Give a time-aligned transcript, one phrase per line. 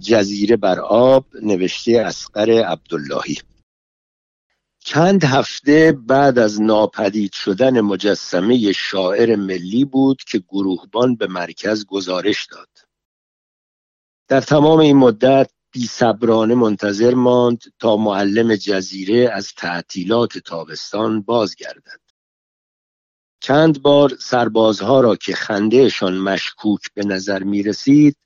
[0.00, 3.38] جزیره بر آب نوشته اسقر عبداللهی.
[4.78, 12.46] چند هفته بعد از ناپدید شدن مجسمه شاعر ملی بود که گروهبان به مرکز گزارش
[12.46, 12.68] داد.
[14.28, 22.00] در تمام این مدت بی صبرانه منتظر ماند تا معلم جزیره از تعطیلات تابستان بازگردد.
[23.40, 28.16] چند بار سربازها را که خندهشان مشکوک به نظر می رسید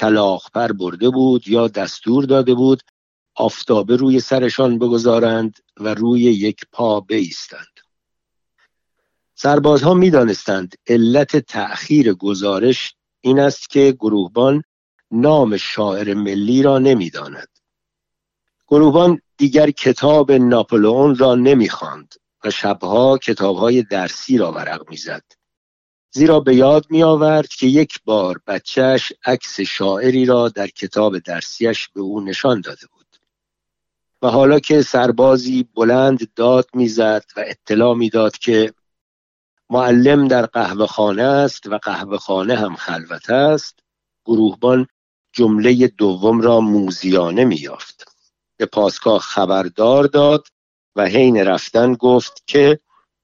[0.00, 2.82] کلاخپر برده بود یا دستور داده بود
[3.34, 7.80] آفتابه روی سرشان بگذارند و روی یک پا بایستند
[9.34, 14.62] سربازها می دانستند علت تأخیر گزارش این است که گروهبان
[15.10, 17.48] نام شاعر ملی را نمی‌داند.
[18.68, 25.39] گروهبان دیگر کتاب ناپلئون را نمی‌خواند و شبها کتابهای درسی را ورق می‌زد.
[26.12, 31.88] زیرا به یاد می آورد که یک بار بچهش عکس شاعری را در کتاب درسیش
[31.88, 33.06] به او نشان داده بود.
[34.22, 38.72] و حالا که سربازی بلند داد می‌زد و اطلاع می‌داد که
[39.70, 43.78] معلم در قهوه خانه است و قهوه خانه هم خلوت است
[44.24, 44.86] گروهبان
[45.32, 48.04] جمله دوم را موزیانه میافت
[48.56, 50.46] به پاسگاه خبردار داد
[50.96, 52.80] و حین رفتن گفت که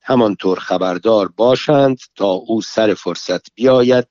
[0.09, 4.07] همانطور خبردار باشند تا او سر فرصت بیاید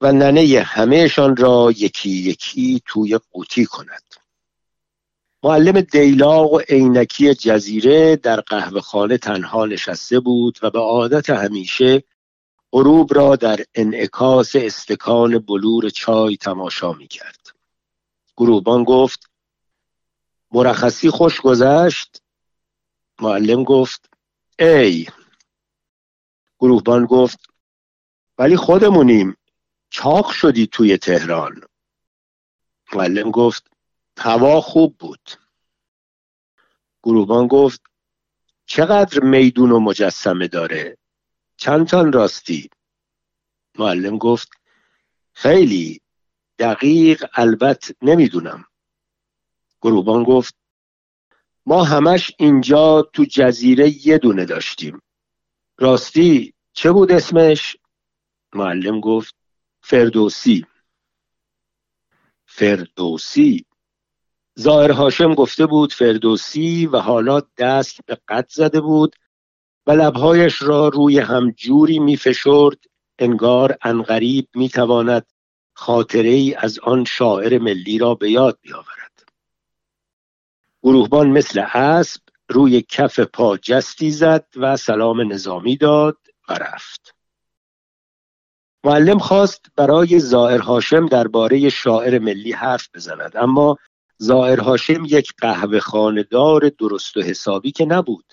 [0.00, 4.02] و ننه همهشان را یکی یکی توی قوطی کند.
[5.42, 12.02] معلم دیلاق و عینکی جزیره در قهوه خانه تنها نشسته بود و به عادت همیشه
[12.72, 17.40] غروب را در انعکاس استکان بلور چای تماشا می کرد
[18.36, 19.30] گروهبان گفت
[20.52, 22.22] مرخصی خوش گذشت؟
[23.20, 24.13] معلم گفت
[24.58, 25.06] ای.
[26.58, 27.38] گروهبان گفت
[28.38, 29.36] ولی خودمونیم.
[29.90, 31.60] چاق شدی توی تهران.
[32.92, 33.70] معلم گفت
[34.18, 35.30] هوا خوب بود.
[37.02, 37.82] گروهبان گفت
[38.66, 40.98] چقدر میدون و مجسمه داره؟
[41.56, 42.70] چند تان راستی؟
[43.78, 44.48] معلم گفت
[45.32, 46.00] خیلی.
[46.58, 48.64] دقیق البت نمی‌دونم.
[49.82, 50.54] گروبان گفت
[51.66, 55.02] ما همش اینجا تو جزیره یه دونه داشتیم.
[55.78, 57.76] راستی چه بود اسمش؟
[58.54, 59.34] معلم گفت
[59.80, 60.66] فردوسی.
[62.46, 63.64] فردوسی.
[64.60, 69.16] ظاهر هاشم گفته بود فردوسی و حالا دست به قد زده بود
[69.86, 72.78] و لبهایش را روی هم جوری می فشرد
[73.18, 75.26] انگار انقریب می تواند
[75.72, 79.03] خاطره ای از آن شاعر ملی را به یاد بیاورد.
[80.84, 86.16] گروهبان مثل اسب روی کف پا جستی زد و سلام نظامی داد
[86.48, 87.14] و رفت.
[88.84, 93.76] معلم خواست برای زائر هاشم درباره شاعر ملی حرف بزند اما
[94.18, 98.32] زائر هاشم یک قهوه خاندار درست و حسابی که نبود.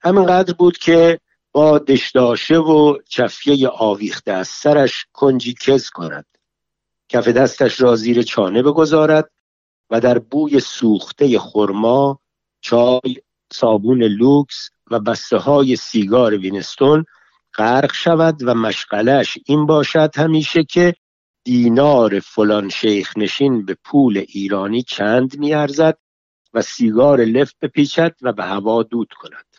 [0.00, 1.20] همینقدر بود که
[1.52, 6.26] با دشداشه و چفیه آویخته از سرش کنجی کز کند.
[7.08, 9.30] کف دستش را زیر چانه بگذارد
[9.92, 12.20] و در بوی سوخته خرما
[12.60, 13.16] چای
[13.52, 17.04] صابون لوکس و بسته های سیگار وینستون
[17.54, 20.94] غرق شود و مشغلش این باشد همیشه که
[21.44, 25.98] دینار فلان شیخ نشین به پول ایرانی چند میارزد
[26.54, 29.56] و سیگار لفت بپیچد و به هوا دود کند.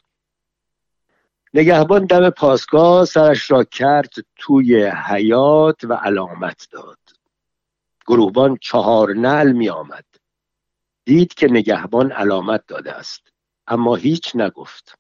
[1.54, 7.00] نگهبان دم پاسگاه سرش را کرد توی حیات و علامت داد.
[8.08, 10.13] گروهبان چهار نل می آمد
[11.06, 13.28] دید که نگهبان علامت داده است.
[13.68, 15.00] اما هیچ نگفت.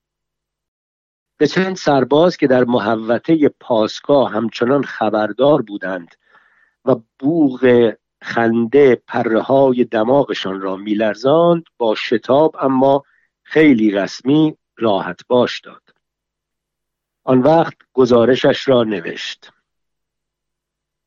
[1.37, 6.15] به چند سرباز که در محوطه پاسگاه همچنان خبردار بودند
[6.85, 13.03] و بوغ خنده پره های دماغشان را میلرزاند با شتاب اما
[13.43, 15.81] خیلی رسمی راحت باش داد.
[17.23, 19.51] آن وقت گزارشش را نوشت.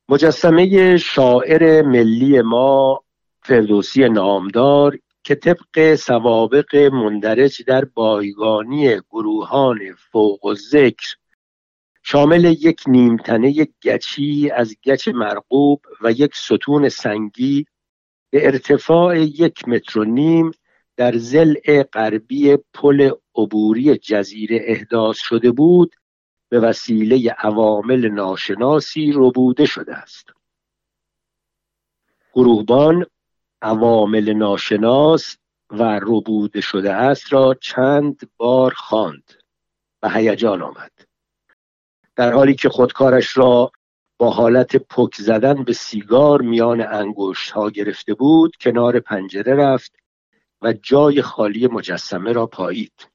[0.08, 3.04] مجسمه شاعر ملی ما
[3.46, 9.78] فردوسی نامدار که طبق سوابق مندرج در بایگانی گروهان
[10.12, 11.16] فوق و ذکر
[12.02, 17.66] شامل یک نیمتنه گچی از گچ مرقوب و یک ستون سنگی
[18.30, 20.50] به ارتفاع یک متر و نیم
[20.96, 21.54] در زل
[21.92, 25.96] غربی پل عبوری جزیره احداث شده بود
[26.48, 30.30] به وسیله عوامل ناشناسی ربوده شده است.
[32.34, 33.06] گروهبان
[33.62, 35.36] عوامل ناشناس
[35.70, 39.32] و ربوده شده است را چند بار خواند
[40.02, 40.92] و هیجان آمد.
[42.16, 43.72] در حالی که خودکارش را
[44.18, 49.96] با حالت پک زدن به سیگار میان انگشت ها گرفته بود کنار پنجره رفت
[50.62, 53.08] و جای خالی مجسمه را پایید.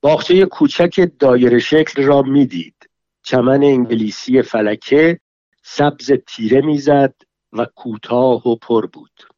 [0.00, 2.88] باغچه کوچک دایر شکل را می‌دید.
[3.22, 5.20] چمن انگلیسی فلکه
[5.62, 7.14] سبز تیره می‌زد
[7.52, 9.32] و کوتاه و پر بود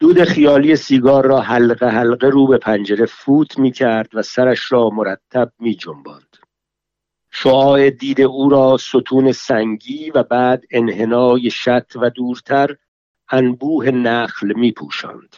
[0.00, 4.90] دود خیالی سیگار را حلقه حلقه رو به پنجره فوت می کرد و سرش را
[4.90, 6.36] مرتب می جنباند.
[7.30, 12.76] شعاع دید او را ستون سنگی و بعد انحنای شط و دورتر
[13.30, 15.36] انبوه نخل می پوشند.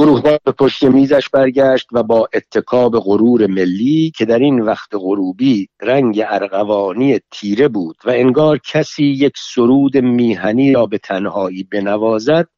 [0.00, 5.68] گروهبان به پشت میزش برگشت و با اتکاب غرور ملی که در این وقت غروبی
[5.80, 12.48] رنگ ارغوانی تیره بود و انگار کسی یک سرود میهنی را به تنهایی بنوازد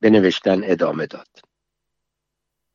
[0.00, 1.28] به نوشتن ادامه داد.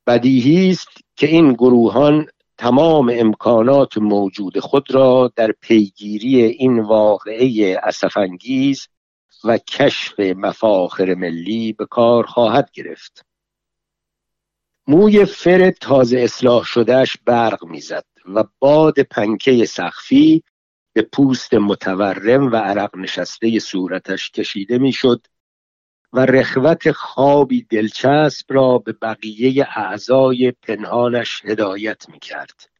[0.06, 2.26] بدیهی است که این گروهان
[2.58, 8.86] تمام امکانات موجود خود را در پیگیری این واقعه اسفنگیز
[9.44, 13.29] و کشف مفاخر ملی به کار خواهد گرفت.
[14.86, 18.04] موی فر تازه اصلاح شدهش برق می‌زد
[18.34, 20.42] و باد پنکه سخفی
[20.92, 25.26] به پوست متورم و عرق نشسته صورتش کشیده می‌شد
[26.12, 32.70] و رخوت خوابی دلچسب را به بقیه اعضای پنهانش هدایت می کرد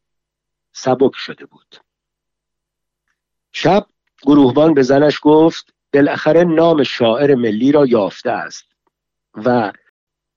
[0.71, 1.75] سبک شده بود.
[3.51, 3.85] شب
[4.21, 8.65] گروهبان به زنش گفت بالاخره نام شاعر ملی را یافته است
[9.33, 9.71] و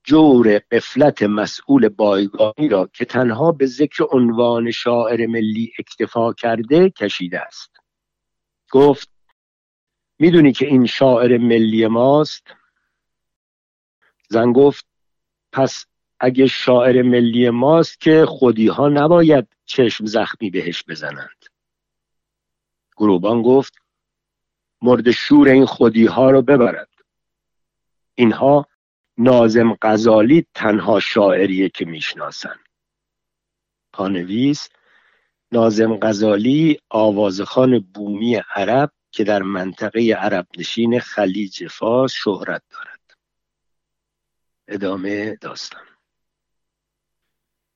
[0.04, 7.40] جور قفلت مسئول بایگانی را که تنها به ذکر عنوان شاعر ملی اکتفا کرده کشیده
[7.40, 7.76] است.
[8.70, 9.08] گفت
[10.18, 12.46] می‌دونی که این شاعر ملی ماست؟
[14.28, 14.86] زن گفت
[15.52, 15.86] پس
[16.20, 21.44] اگه شاعر ملی ماست که خودی ها نباید چشم زخمی بهش بزنند.
[22.96, 23.74] گروبان گفت
[24.82, 26.88] مرد شور این خودی ها رو ببرد.
[28.14, 28.66] اینها
[29.18, 32.56] نازم غزالی تنها شاعریه که می‌شناسن.
[33.92, 34.68] پانویس
[35.52, 43.00] نازم غزالی آوازخان بومی عرب که در منطقه عرب نشین خلیج فارس شهرت دارد.
[44.68, 45.82] ادامه داستان.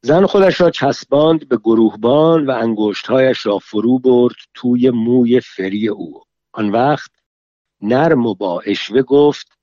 [0.03, 6.23] زن خودش را چسباند به گروهبان و انگشتهایش را فرو برد توی موی فری او.
[6.53, 7.11] آن وقت
[7.81, 9.59] نرم و با اشوه گفت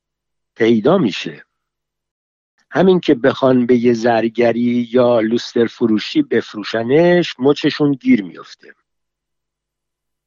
[0.55, 1.44] پیدا میشه.
[2.75, 8.75] همین که بخوان به یه زرگری یا لوستر فروشی بفروشنش مچشون گیر میفته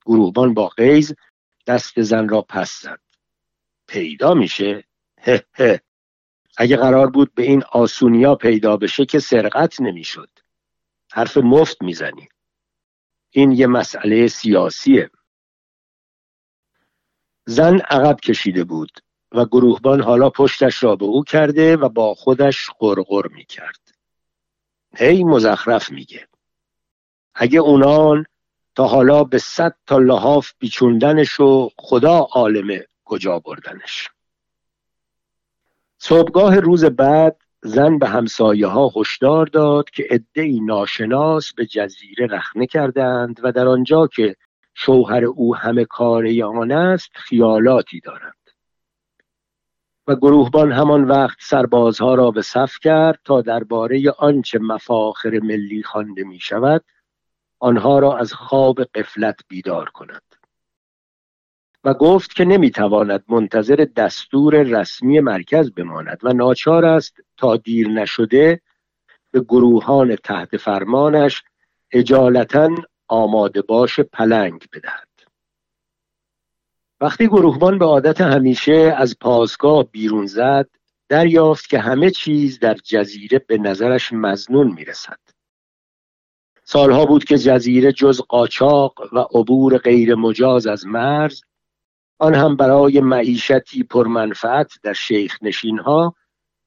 [0.07, 1.15] گروهبان با قیز
[1.67, 3.01] دست زن را پس زد.
[3.87, 4.85] پیدا میشه؟
[5.19, 5.81] هه.
[6.57, 10.31] اگه قرار بود به این آسونیا پیدا بشه که سرقت نمی‌شد.
[11.13, 12.29] حرف مفت می‌زنی.
[13.31, 15.11] این یه مسئله سیاسیه.
[17.47, 19.01] زن عقب کشیده بود.
[19.33, 23.81] و گروهبان حالا پشتش را به او کرده و با خودش قرقر می‌کرد.
[24.97, 26.29] هی مزخرف میگه.
[27.35, 28.27] اگه اونان
[28.75, 34.09] تا حالا به صد تا لحاف بیچوندنش و خدا عالمه کجا بردنش؟
[35.99, 42.67] صبحگاه روز بعد زن به همسایه ها هشدار داد که عدهای ناشناس به جزیره رخنه
[42.67, 44.37] کردند و در آنجا که
[44.75, 48.38] شوهر او همه کاره آن است خیالاتی دارند.
[50.09, 56.25] و گروهبان همان وقت سربازها را به صف کرد تا درباره آنچه مفاخر ملی خوانده
[56.25, 56.85] می شود
[57.59, 60.23] آنها را از خواب قفلت بیدار کند.
[61.85, 68.61] و گفت که نمی‌تواند منتظر دستور رسمی مرکز بماند و ناچار است تا دیر نشده
[69.31, 71.43] به گروهان تحت فرمانش
[71.93, 72.69] اجالتا
[73.09, 75.08] آماده باش پلنگ بدهد.
[77.01, 80.69] وقتی گروهبان به عادت همیشه از پاسگاه بیرون زد
[81.09, 85.19] دریافت که همه چیز در جزیره به نظرش مزنون می‌رسد.
[86.65, 91.43] سالها بود که جزیره جز قاچاق و عبور غیر مجاز از مرز
[92.19, 96.15] آن هم برای معیشتی پرمنفعت در شیخ نشین ها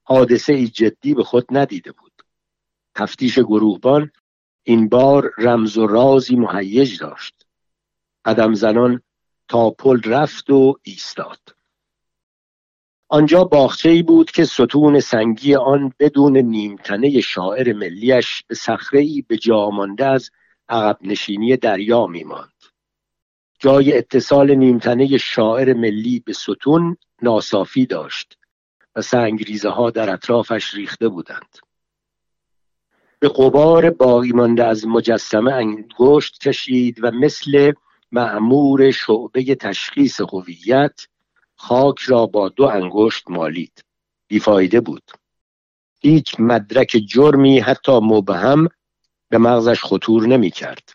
[0.02, 2.12] حادثه ای جدی به خود ندیده بود.
[2.94, 4.10] تفتیش گروهبان
[4.62, 7.46] این بار رمز و رازی مهیج داشت.
[8.24, 9.02] قدم زنان
[9.52, 11.38] تا پل رفت و ایستاد.
[13.08, 19.24] آنجا باخچه ای بود که ستون سنگی آن بدون نیمتنه شاعر ملیش به صخره ای
[19.28, 20.30] به جا مانده از
[20.68, 22.52] عقب نشینی دریا میماند.
[23.58, 28.38] جای اتصال نیمتنه شاعر ملی به ستون ناصافی داشت
[28.96, 31.58] و سنگریزه ها در اطرافش ریخته بودند.
[33.18, 37.72] به قبار باقی مانده از مجسمه انگشت کشید و مثل
[38.12, 41.00] معمور شعبه تشخیص هویت
[41.56, 43.84] خاک را با دو انگشت مالید.
[44.28, 45.10] بیفایده بود.
[46.00, 48.68] هیچ مدرک جرمی حتی مبهم
[49.28, 50.92] به مغزش خطور نمی کرد.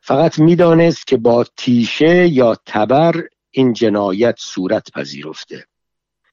[0.00, 5.66] فقط می‌دانست که با تیشه یا تبر این جنایت صورت پذیرفته.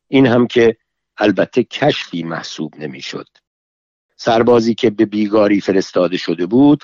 [0.07, 0.77] این هم که
[1.17, 3.27] البته کشفی محسوب نمی‌شد.
[4.15, 6.83] سربازی که به بیگاری فرستاده شده بود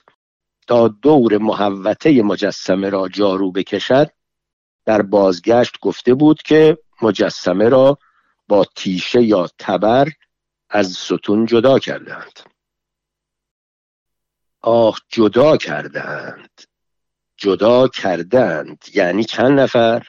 [0.67, 4.12] تا دور محوته مجسمه را جارو بکشد
[4.86, 7.98] در بازگشت گفته بود که مجسمه را
[8.48, 10.08] با تیشه یا تبر
[10.70, 12.39] از ستون جدا کردند
[14.62, 16.62] آه جدا کردند
[17.38, 20.08] جدا کردند یعنی چند نفر؟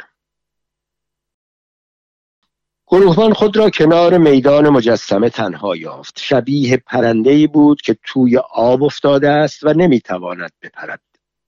[2.94, 6.18] گروهبان خود را کنار میدان مجسمه تنها یافت.
[6.18, 11.00] شبیه پرنده بود که توی آب افتاده است و نمی‌تواند بپرد.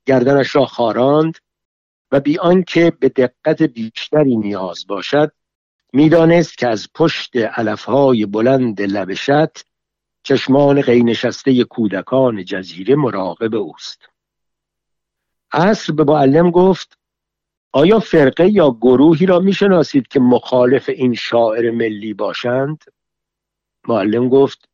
[0.07, 1.39] گردنش را خاراند
[2.13, 5.33] و بی آنکه به دقت بیشتری نیاز باشد
[5.93, 9.67] می‌دانست که از پشت علفهای بلند لبشت
[10.23, 13.99] چشمان غینشسته کودکان جزیره مراقب اوست.
[15.53, 16.99] عصر به معلم گفت
[17.77, 22.85] آیا فرقه یا گروهی را می‌شناسید که مخالف این شاعر ملی باشند؟
[23.89, 24.69] معلم گفت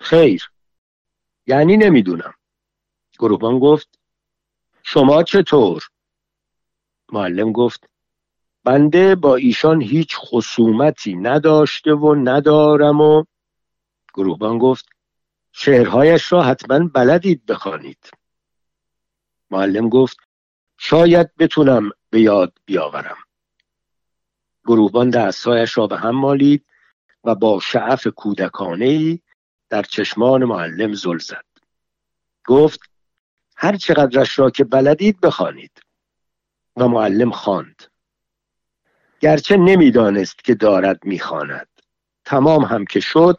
[0.00, 0.50] خیر
[1.46, 2.34] یعنی نمی‌دونم
[3.18, 3.98] گروهبان گفت
[4.82, 5.82] شما چطور؟
[7.12, 7.88] معلم گفت
[8.64, 13.24] بنده با ایشان هیچ خصومتی نداشته و ندارم و
[14.14, 14.88] گروهبان گفت
[15.52, 18.10] شعرهایش را حتما بلدید بخوانید
[19.50, 20.16] معلم گفت
[20.78, 23.16] شاید بتونم به یاد بیاورم.
[24.64, 26.64] گروهبان دستهایش را به هم مالید
[27.24, 29.18] و با شعف کودکانه ای
[29.70, 31.44] در چشمان معلم زل زد.
[32.46, 32.80] گفت
[33.56, 35.82] هر چقدرش را که بلدید بخوانید.
[36.76, 37.82] و معلم خواند.
[39.20, 41.68] گرچه نمی‌دانست که دارد می‌خواند.
[42.24, 43.38] تمام هم که شد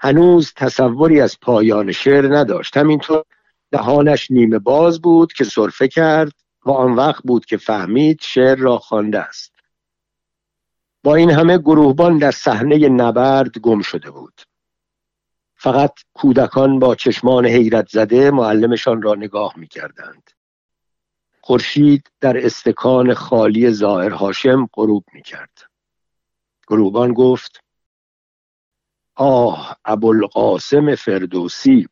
[0.00, 2.76] هنوز تصوری از پایان شعر نداشت.
[2.76, 3.24] همینطور
[3.70, 8.78] دهانش نیمه باز بود که صرفه کرد و آن وقت بود که فهمید شعر را
[8.78, 9.52] خوانده است.
[11.02, 14.42] با این همه گروهبان در صحنه نبرد گم شده بود.
[15.54, 20.30] فقط کودکان با چشمان حیرت زده معلمشان را نگاه می کردند
[21.40, 25.58] خورشید در استکان خالی ظاهر هاشم غروب می کرد
[26.68, 27.60] گروهبان گفت
[29.14, 31.88] آه ابوالقاسم فردوسی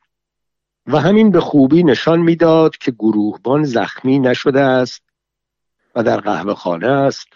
[0.86, 5.02] و همین به خوبی نشان می‌داد که گروهبان زخمی نشده است
[5.94, 7.28] و در قهوه خانه است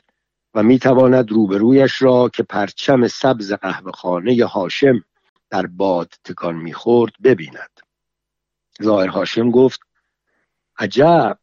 [0.54, 5.04] و می‌تواند روبرویش را که پرچم سبز قهوه خانه هاشم
[5.50, 7.80] در باد تکان می‌خورد ببیند.
[8.82, 9.80] ظاهر هاشم گفت
[10.78, 11.38] عجب!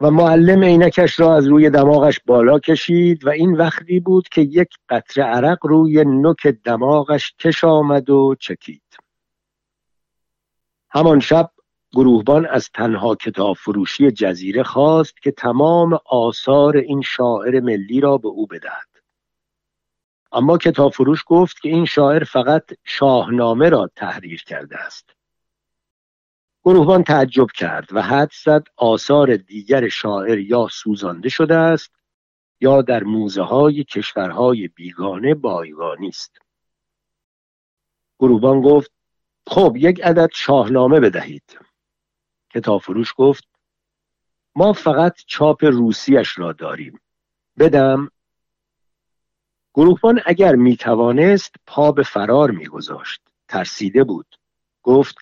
[0.00, 4.68] و معلم عینکش را از روی دماغش بالا کشید و این وقتی بود که یک
[4.88, 8.82] قطره عرق روی نوک دماغش کش آمد و چکید.
[10.92, 11.50] همان شب
[11.92, 18.28] گروهبان از تنها کتاب فروشی جزیره خواست که تمام آثار این شاعر ملی را به
[18.28, 18.88] او بدهد.
[20.32, 25.10] اما کتاب فروش گفت که این شاعر فقط شاهنامه را تحریر کرده است.
[26.64, 31.92] گروهبان تعجب کرد و حد زد آثار دیگر شاعر یا سوزانده شده است
[32.60, 36.38] یا در موزه های کشورهای بیگانه بایگانی است.
[38.18, 38.99] گروهبان گفت
[39.46, 41.58] خب یک عدد شاهنامه بدهید.
[42.54, 43.44] کتاب فروش گفت
[44.54, 47.00] ما فقط چاپ روسیش را داریم.
[47.58, 48.10] بدم
[49.74, 53.20] گروهبان اگر می توانست پا به فرار میگذاشت.
[53.48, 54.38] ترسیده بود.
[54.82, 55.16] گفت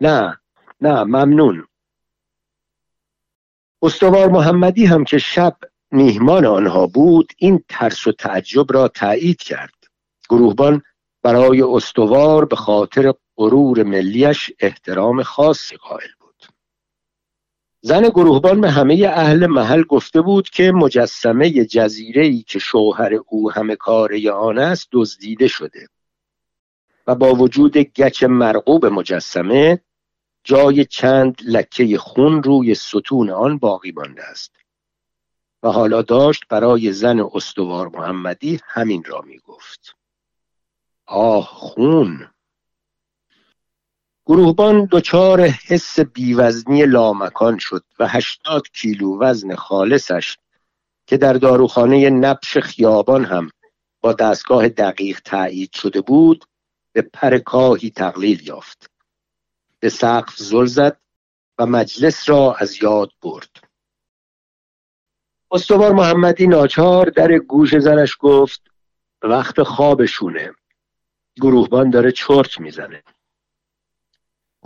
[0.00, 0.40] نه
[0.80, 1.66] نه ممنون.
[3.82, 5.56] استوار محمدی هم که شب
[5.90, 9.74] میهمان آنها بود این ترس و تعجب را تایید کرد.
[10.28, 10.82] گروهبان
[11.22, 16.44] برای استوار به خاطر غرور ملیش احترام خاصی قائل بود.
[17.80, 23.52] زن گروهبان به همه اهل محل گفته بود که مجسمه جزیره ای که شوهر او
[23.52, 25.88] همه کاره آن است دزدیده شده
[27.06, 29.80] و با وجود گچ مرغوب مجسمه
[30.44, 34.52] جای چند لکه خون روی ستون آن باقی مانده است
[35.62, 39.96] و حالا داشت برای زن استوار محمدی همین را می گفت
[41.06, 42.30] آه خون!
[44.28, 50.38] گروهبان دچار حس بیوزنی لامکان شد و هشتاد کیلو وزن خالصش
[51.06, 53.50] که در داروخانه نبش خیابان هم
[54.00, 56.44] با دستگاه دقیق تایید شده بود
[56.92, 58.90] به پر کاهی تقلیل یافت.
[59.80, 61.00] به سقف زل زد
[61.58, 63.50] و مجلس را از یاد برد.
[65.50, 68.60] استوار محمدی ناچار در گوش زنش گفت
[69.22, 70.52] وقت خوابشونه.
[71.40, 73.02] گروهبان داره چرت می‌زنه.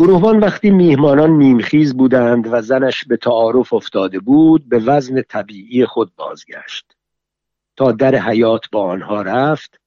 [0.00, 6.12] گروهبان وقتی میهمانان نیمخیز بودند و زنش به تعارف افتاده بود به وزن طبیعی خود
[6.16, 6.96] بازگشت.
[7.76, 9.80] تا در حیات با آنها رفت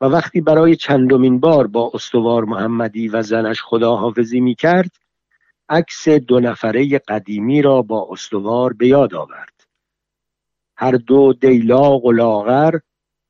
[0.00, 4.90] و وقتی برای چندمین بار با استوار محمدی و زنش خداحافظی می کرد
[5.68, 9.66] عکس دو نفره قدیمی را با استوار به یاد آورد.
[10.76, 12.78] هر دو دیلاق و لاغر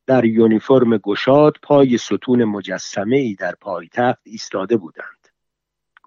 [0.07, 5.18] در یونیفرم گشاد پای ستون مجسمه ای در پایتخت ایستاده بودند.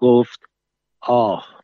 [0.02, 0.40] گفت
[1.00, 1.62] آه.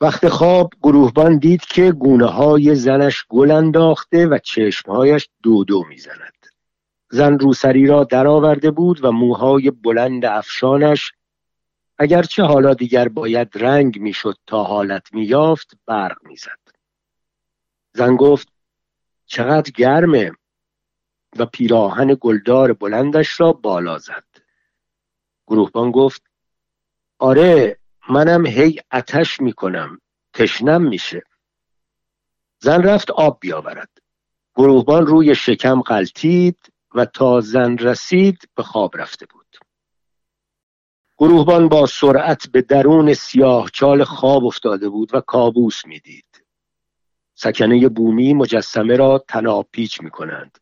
[0.00, 6.46] وقت خواب گروهبان دید که گونه های زنش گل انداخته و چشمهایش دو دو می‌زند.
[7.10, 11.12] زن روسری را درآورده بود و موهای بلند افشانش
[11.98, 16.60] اگرچه حالا دیگر باید رنگ می‌شد تا حالت میافت برق می‌زد.
[17.92, 18.48] زن گفت
[19.26, 20.32] چقدر گرمه.
[21.38, 24.24] و پیراهن گلدار بلندش را بالا زد.
[25.46, 26.31] گروهبان گفت
[27.22, 29.98] آره منم هی اتش می‌کنم.
[30.32, 31.22] تشنم میشه.
[32.58, 33.88] زن رفت آب بیاورد.
[34.54, 36.58] گروهبان روی شکم قلتید
[36.94, 39.56] و تا زن رسید به خواب رفته بود.
[41.18, 46.44] گروهبان با سرعت به درون سیاه چال خواب افتاده بود و کابوس می‌دید.
[47.34, 50.58] سکنه بومی مجسمه را تناب پیچ می کنند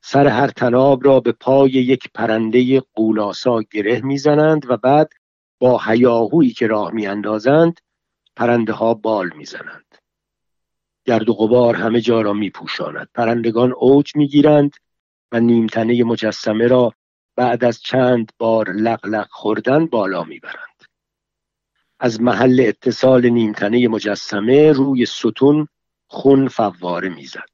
[0.00, 5.10] سر هر تناب را به پای یک پرنده قولاسا گره می‌زنند و بعد
[5.60, 7.80] با هیاهویی که راه میاندازند
[8.36, 9.94] پرنده ها بال می‌زنند.
[11.04, 13.08] گرد و غبار همه جا را میپوشاند.
[13.14, 14.76] پرندگان اوج می‌گیرند
[15.32, 16.92] و نیمتنه مجسمه را
[17.36, 20.84] بعد از چند بار لق خوردن بالا می‌برند.
[22.00, 25.68] از محل اتصال نیمتنه مجسمه روی ستون
[26.06, 27.50] خون فواره می‌زد.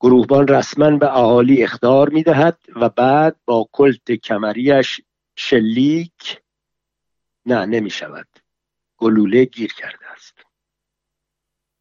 [0.00, 5.00] گروهبان رسما به اهالی اخدار می‌دهد و بعد با کلت کمریش
[5.36, 6.40] شلیک
[7.46, 8.28] نه نمی شود
[8.96, 10.34] گلوله گیر کرده است.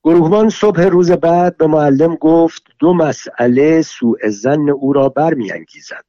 [0.03, 6.05] گروهبان صبح روز بعد به معلم گفت دو مسئله سوء زن او را برمیانگیزد.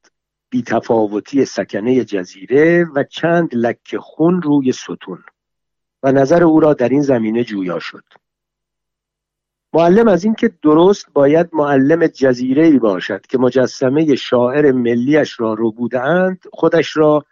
[0.51, 5.25] بیتفاوتی سکنه جزیره و چند لکه خون روی ستون
[6.03, 8.05] و نظر او را در این زمینه جویا شد.
[9.73, 15.73] معلم از اینکه درست باید معلم جزیره ای باشد که مجسمه شاعر ملیش را رو
[15.73, 17.25] بودند خودش را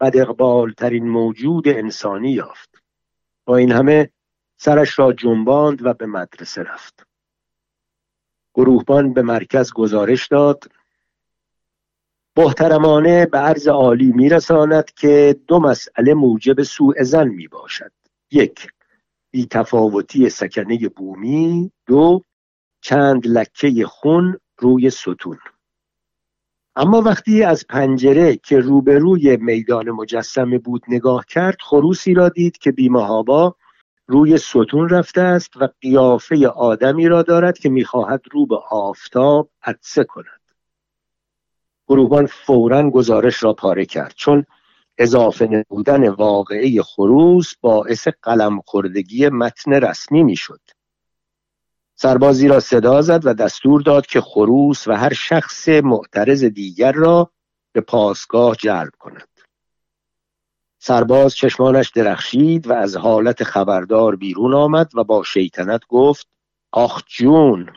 [0.00, 2.82] بد اقبال ترین موجود انسانی یافت.
[3.44, 4.10] با این همه
[4.56, 7.06] سرش را جنباند و به مدرسه رفت.
[8.54, 10.64] گروهبان به مرکز گزارش داد
[12.36, 17.92] محترمانه به عرض عالی میرساند که دو مسئله موجب سوء زن می باشد
[18.30, 18.68] یک
[19.30, 21.72] بی تفاوتی سکنه بومی.
[21.86, 22.22] دو
[22.80, 25.38] چند لکه خون روی ستون.
[26.76, 32.72] اما وقتی از پنجره که روبروی میدان مجسمه بود نگاه کرد خروسی را دید که
[32.72, 33.56] بیمهابا
[34.06, 40.04] روی ستون رفته است و قیافه آدمی را دارد که می‌خواهد رو به آفتاب عدسه
[40.04, 40.40] کند.
[41.88, 44.44] گروهبان فورا گزارش را پاره کرد چون
[44.98, 50.60] اضافه نمودن واقعی خروس باعث قلم خوردگی متن رسمی می‌شد.
[52.02, 57.30] سربازی را صدا زد و دستور داد که خروس و هر شخص معترض دیگر را
[57.72, 59.28] به پاسگاه جلب کند.
[60.78, 66.28] سرباز چشمانش درخشید و از حالت خبردار بیرون آمد و با شیطنت گفت
[66.72, 67.72] آخ جون!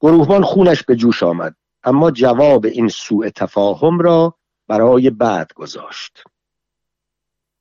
[0.00, 4.34] گروهبان خونش به جوش آمد اما جواب این سوء تفاهم را
[4.68, 6.24] برای بعد گذاشت.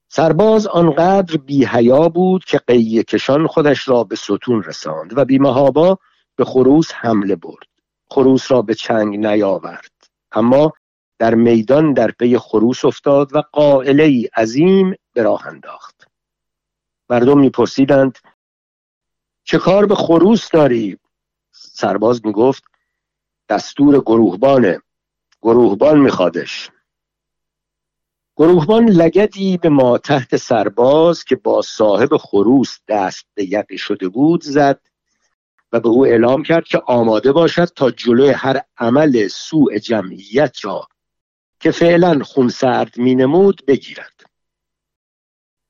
[0.10, 6.00] سرباز آنقدر بیهیا بود که قیه کشان خودش را به ستون رساند و بیمهابا
[6.36, 7.67] به خروس حمله برد.
[8.10, 9.91] خروس را به چنگ نیاورد.
[10.32, 10.74] اما
[11.20, 16.08] در میدان در پی خروس افتاد و قائله ای عظیم به راه انداخت.
[17.10, 18.17] مردم میپرسیدند
[19.43, 20.98] چه کار به خروس داری؟
[21.52, 22.63] سرباز می‌گفت
[23.50, 24.82] دستور گروهبانه.
[25.41, 26.70] گروهبان میخوادش.
[28.39, 34.43] گروهبان لگدی به ما تحت سرباز که با صاحب خروس دست به یقی شده بود
[34.43, 34.80] زد
[35.71, 40.88] و به او اعلام کرد که آماده باشد تا جلوی هر عمل سوء جمعیت را
[41.60, 44.23] که فعلا خونسرد می نمود بگیرد.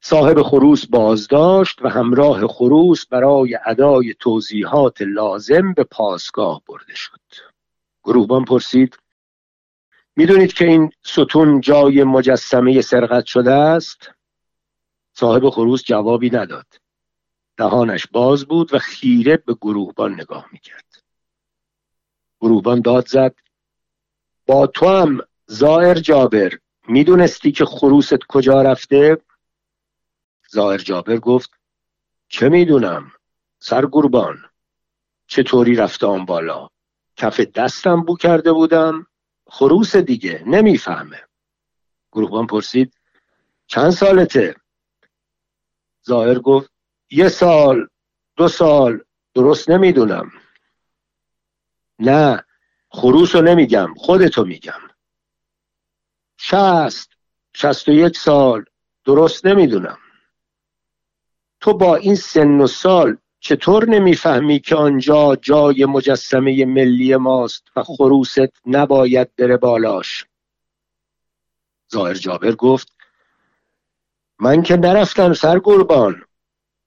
[0.02, 7.20] صاحب خروس بازداشت و همراه خروس برای ادای توضیحات لازم به پاسگاه برده شد.
[8.04, 8.98] گروهبان پرسید
[10.18, 14.12] می‌دونید که این ستون جای مجسمه سرقت شده است؟
[15.14, 16.66] صاحب خروس جوابی نداد.
[17.58, 21.04] دهانش باز بود و خیره به گروهبان نگاه می‌کرد.
[22.42, 23.36] گروهبان داد زد.
[24.46, 29.18] با تو هم زائر جابر می‌دونستی که خروست کجا رفته؟
[30.50, 31.52] زائر جابر گفت
[32.28, 33.12] چه می‌دونم
[33.60, 34.38] سرگربان.
[35.28, 36.70] چطوری رفته آن بالا؟
[37.16, 39.07] کف دستم بو کرده بودم؟
[39.50, 41.24] خروس دیگه نمی‌فهمه.
[42.12, 42.94] گروهبان پرسید
[43.68, 44.56] چند سالته؟
[46.08, 46.72] ظاهر گفت
[47.10, 47.88] یه سال
[48.36, 50.32] دو سال درست نمی‌دونم.
[52.00, 52.44] نه
[52.90, 54.82] خروس رو نمیگم خودتو میگم.
[56.38, 57.10] شست
[57.54, 58.66] شست و یک سال
[59.06, 60.00] درست نمی‌دونم.
[61.60, 67.84] تو با این سن و سال چطور نمی‌فهمی که آنجا جای مجسمه ملی ماست و
[67.84, 70.26] خروست نباید بره بالاش؟
[71.92, 72.94] ظاهر جابر گفت
[74.40, 76.24] من که نرفتم سر قربان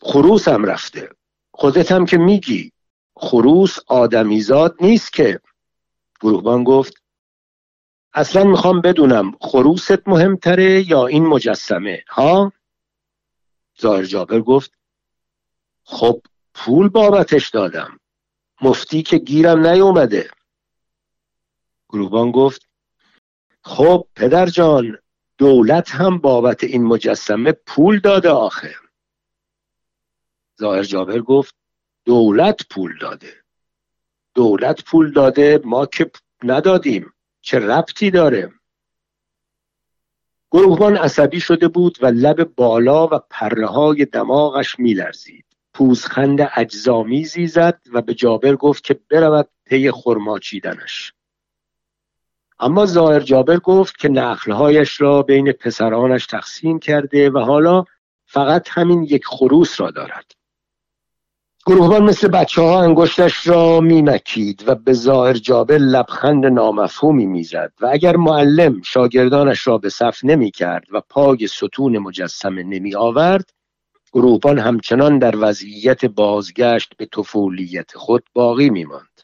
[0.03, 1.11] خروسم رفته.
[1.53, 2.73] خودت هم که میگی
[3.17, 5.41] خروس آدمیزاد نیست که.
[6.21, 7.03] گروهبان گفت
[8.15, 12.53] اصلا می‌خوام بدونم خروست مهمتره یا این مجسمه ها؟
[13.81, 14.73] ظاهر جابر گفت
[15.85, 16.23] خب
[16.65, 18.01] پول بابتش دادم.
[18.61, 20.31] مفتی که گیرم نیومده.
[21.89, 22.69] گروبان گفت
[23.63, 24.99] خب پدر جان
[25.39, 28.75] دولت هم بابت این مجسمه پول داده آخه.
[30.61, 31.55] ظاهر جابر گفت
[32.05, 33.35] دولت پول داده.
[34.35, 36.11] دولت پول داده ما که
[36.43, 37.13] ندادیم.
[37.41, 38.53] چه ربطی داره؟
[40.51, 45.50] گروهبان عصبی شده بود و لب بالا و پره های دماغش میلرزید.
[45.75, 51.13] پوزخند اجزامیزی زد و به جابر گفت که برود پی خرما چیدنش.
[52.61, 57.85] اما ظاهر جابر گفت که نخلهایش را بین پسرانش تقسیم کرده و حالا
[58.27, 60.33] فقط همین یک خروس را دارد.
[61.67, 67.87] گروهبان مثل بچه ها انگشتش را میمکید و به ظاهر جابر لبخند نامفهومی می‌زد و
[67.87, 73.51] اگر معلم شاگردانش را به صف نمی کرد و پای ستون مجسمه نمی آورد
[74.13, 79.21] گروهبان همچنان در وضعیت بازگشت به طفولیت خود باقی می ماند.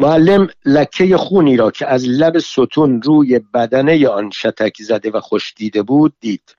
[0.00, 5.54] معلم لکه خونی را که از لب ستون روی بدنه آن شتک زده و خوش
[5.56, 6.56] دیده بود دید.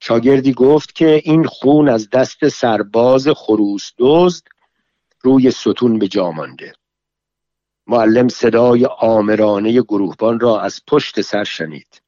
[0.00, 4.42] شاگردی گفت که این خون از دست سرباز خروس دزد
[5.20, 6.72] روی ستون به جا مانده.
[7.86, 12.03] معلم صدای آمرانه گروهبان را از پشت سر شنید.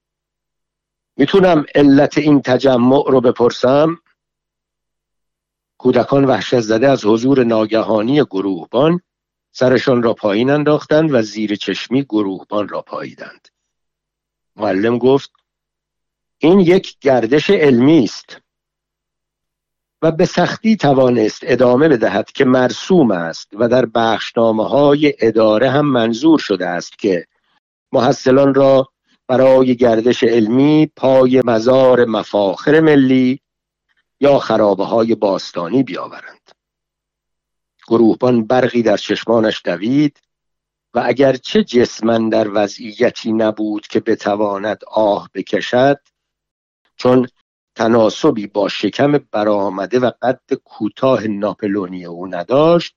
[1.17, 3.99] می‌تونم علت این تجمع رو بپرسم؟
[5.79, 9.01] کودکان وحشت زده از حضور ناگهانی گروهبان
[9.53, 13.49] سرشان را پایین انداختند و زیر چشمی گروهبان را پاییدند.
[14.57, 15.31] معلم گفت
[16.39, 18.41] این یک گردش علمی است
[20.03, 25.87] و به سختی توانست ادامه بدهد که مرسوم است و در بخشنامه های اداره هم
[25.87, 27.27] منظور شده است که
[27.93, 28.89] محصلان را
[29.29, 33.41] برای گردش علمی پای مزار مفاخر ملی
[34.21, 36.51] یا خرابه های باستانی بیاورند.
[37.89, 40.21] گروهبان برقی در چشمانش دوید
[40.95, 46.01] و اگرچه جسمن در وضعیتی نبود که بتواند آه بکشد
[46.97, 47.29] چون
[47.75, 52.97] تناسبی با شکم برآمده و قد کوتاه ناپلونی او نداشت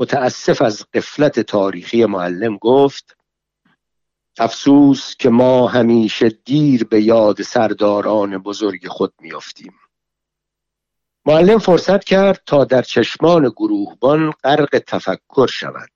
[0.00, 3.16] متاسف از قفلت تاریخی معلم گفت
[4.38, 9.72] افسوس که ما همیشه دیر به یاد سرداران بزرگ خود میافتیم.
[11.26, 15.90] معلم فرصت کرد تا در چشمان گروهبان غرق تفکر شود.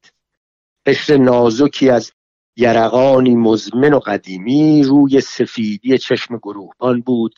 [0.86, 2.12] قشر نازکی از
[2.56, 7.34] یرقانی مزمن و قدیمی روی سفیدی چشم گروهبان بود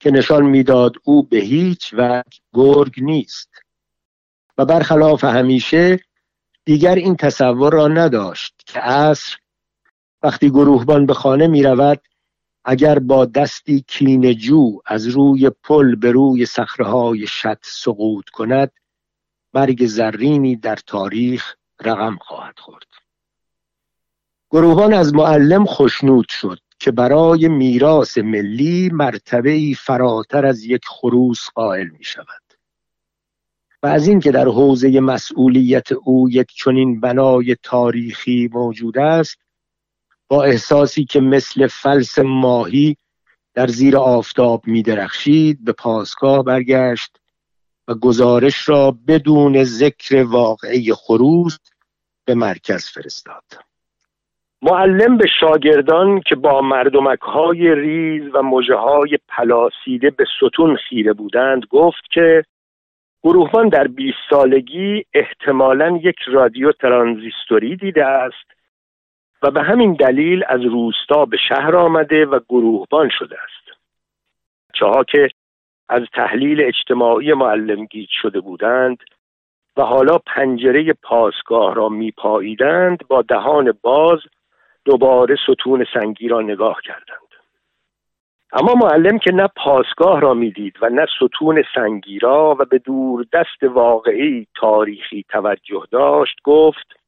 [0.00, 3.50] که نشان می‌داد او به هیچ وجه گرگ نیست.
[4.58, 6.00] و برخلاف همیشه
[6.64, 9.36] دیگر این تصور را نداشت که عصر
[10.22, 12.00] وقتی گروهبان به خانه می رود
[12.64, 13.84] اگر با دستی
[14.38, 18.70] جو از روی پل به روی صخره شط سقوط کند
[19.54, 22.86] مرگ زرینی در تاریخ رقم خواهد خورد.
[24.50, 31.88] گروهان از معلم خشنود شد که برای میراث ملی مرتبه فراتر از یک خروس قائل
[31.98, 32.42] می شود
[33.82, 39.38] و از اینکه در حوزه مسئولیت او یک چنین بنای تاریخی موجود است
[40.28, 42.96] با احساسی که مثل فلس ماهی
[43.54, 47.20] در زیر آفتاب می درخشید به پاسگاه برگشت
[47.88, 51.58] و گزارش را بدون ذکر واقعی خروس
[52.24, 53.44] به مرکز فرستاد.
[54.62, 61.12] معلم به شاگردان که با مردمک های ریز و مجه های پلاسیده به ستون خیره
[61.12, 62.44] بودند گفت که
[63.22, 68.57] گروهبان در 20 سالگی احتمالا یک رادیو ترانزیستوری دیده است
[69.42, 73.78] و به همین دلیل از روستا به شهر آمده و گروهبان شده است.
[74.74, 75.28] چه که
[75.88, 78.98] از تحلیل اجتماعی معلم گیج شده بودند
[79.76, 84.18] و حالا پنجره پاسگاه را میپاییدند با دهان باز
[84.84, 87.28] دوباره ستون سنگی را نگاه کردند.
[88.52, 93.26] اما معلم که نه پاسگاه را می‌دید و نه ستون سنگی را و به دور
[93.32, 96.98] دست واقعی تاریخی توجه داشت گفت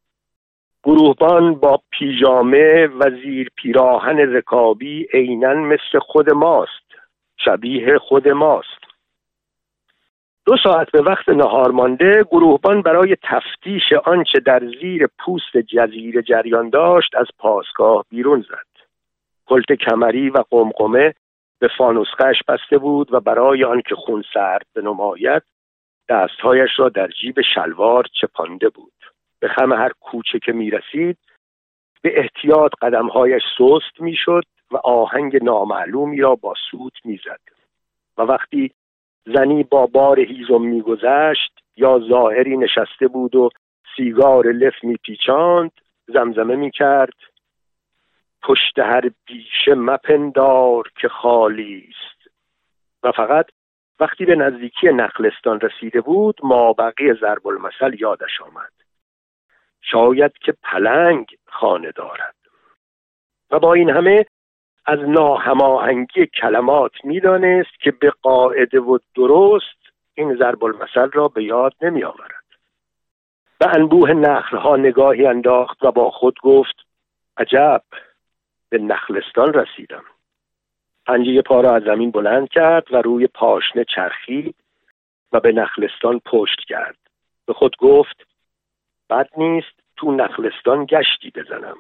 [0.84, 6.90] گروهبان با پیژامه و زیر پیراهن رکابی عینا مثل خود ماست
[7.36, 8.80] شبیه خود ماست.
[10.46, 16.70] دو ساعت به وقت نهار مانده گروهبان برای تفتیش آنچه در زیر پوست جزیره جریان
[16.70, 18.82] داشت از پاسگاه بیرون زد.
[19.46, 21.14] کلت کمری و قمقمه
[21.58, 25.42] به فانوسخش بسته بود و برای آنکه خون سرد به نمایت
[26.08, 28.99] دستهایش را در جیب شلوار چپانده بود.
[29.40, 31.18] به خم هر کوچه که می رسید
[32.02, 37.40] به احتیاط قدمهایش سست می شد و آهنگ نامعلومی را با سوت می‌زد.
[38.18, 38.70] و وقتی
[39.26, 43.50] زنی با بار هیزم میگذشت یا ظاهری نشسته بود و
[43.96, 45.72] سیگار لف میپیچاند
[46.08, 47.14] زمزمه می‌کرد.
[48.42, 52.30] پشت هر بیشه مپندار که خالی است.
[53.02, 53.46] و فقط
[54.00, 58.79] وقتی به نزدیکی نخلستان رسیده بود ما بقیه ضرب المثل یادش آمد.
[59.80, 62.34] شاید که پلنگ خانه دارد.
[63.50, 64.26] و با این همه
[64.86, 69.80] از ناهماهنگی کلمات می‌دانست که به قاعده و درست
[70.14, 72.44] این ضرب المثل را به یاد نمی آورد
[73.58, 76.76] به انبوه نخلها نگاهی انداخت و با خود گفت
[77.36, 77.82] عجب
[78.68, 80.04] به نخلستان رسیدم.
[81.06, 84.54] پنجه پا را از زمین بلند کرد و روی پاشنه چرخید
[85.32, 86.96] و به نخلستان پشت کرد.
[87.46, 88.26] به خود گفت
[89.10, 91.76] بد نیست تو نخلستان گشتی بزنم.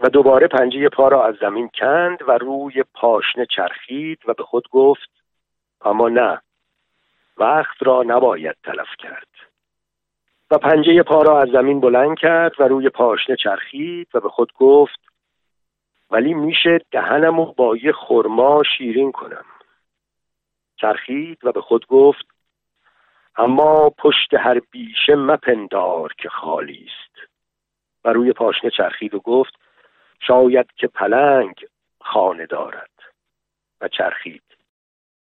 [0.00, 4.68] و دوباره پنجه پا را از زمین کند و روی پاشنه چرخید و به خود
[4.68, 5.10] گفت
[5.80, 6.40] اما نه
[7.38, 9.28] وقت را نباید تلف کرد.
[10.50, 14.52] و پنجه پا را از زمین بلند کرد و روی پاشنه چرخید و به خود
[14.52, 15.00] گفت
[16.10, 19.44] ولی میشه دهنم و با یه خرما شیرین کنم.
[20.76, 22.31] چرخید و به خود گفت
[23.36, 27.30] اما پشت هر بیشه مپندار که خالی است.
[28.04, 29.54] و روی پاشنه چرخید و گفت
[30.20, 31.54] شاید که پلنگ
[32.00, 32.90] خانه دارد.
[33.80, 34.42] و چرخید.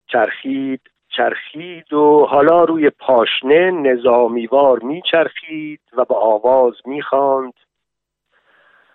[0.06, 7.54] چرخید چرخید و حالا روی پاشنه نظامیوار میچرخید و به آواز می‌خواند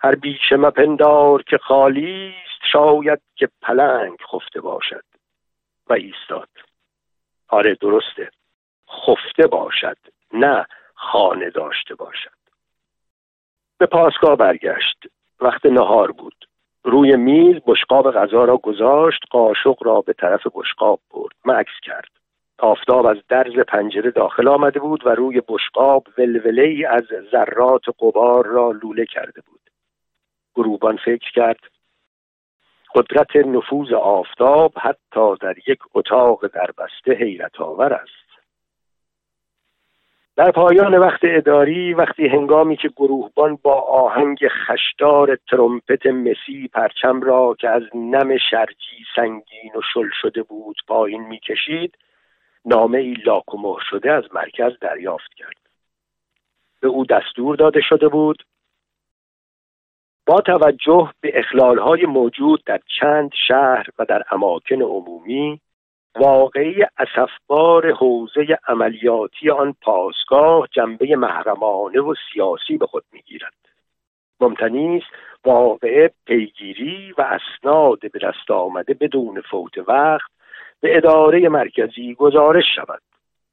[0.00, 5.04] هر بیش مپندار که خالی است شاید که پلنگ خفته باشد.
[5.86, 6.48] و ایستاد.
[7.48, 8.30] آره درسته.
[8.96, 9.96] خفته باشد
[10.32, 12.30] نه خانه داشته باشد.
[13.78, 15.06] به پاسگاه برگشت.
[15.40, 16.48] وقت نهار بود.
[16.84, 21.34] روی میز بشقاب غذا را گذاشت قاشق را به طرف بشقاب برد.
[21.44, 22.08] مکس کرد.
[22.58, 28.46] آفتاب از درز پنجره داخل آمده بود و روی بشقاب ولوله ای از ذرات قبار
[28.46, 29.60] را لوله کرده بود.
[30.54, 31.60] گروبان فکر کرد
[32.94, 38.25] قدرت نفوذ آفتاب حتی در یک اتاق دربسته حیرت آور است.
[40.36, 47.56] در پایان وقت اداری وقتی هنگامی که گروهبان با آهنگ خشدار ترمپت مسی پرچم را
[47.58, 51.98] که از نم شرجی سنگین و شل شده بود پایین می‌کشید
[52.64, 55.56] نامه ای لاک و مهر شده از مرکز دریافت کرد.
[56.80, 58.42] به او دستور داده شده بود
[60.26, 65.60] با توجه به اخلالهای موجود در چند شهر و در اماکن عمومی
[66.18, 73.54] واقعی اسفبار حوزه عملیاتی آن پاسگاه جنبه محرمانه و سیاسی به خود می‌گیرد.
[74.40, 75.06] ممتنی است
[75.44, 80.30] واقعه پیگیری و اسناد به دست آمده بدون فوت وقت
[80.80, 83.02] به اداره مرکزی گزارش شود.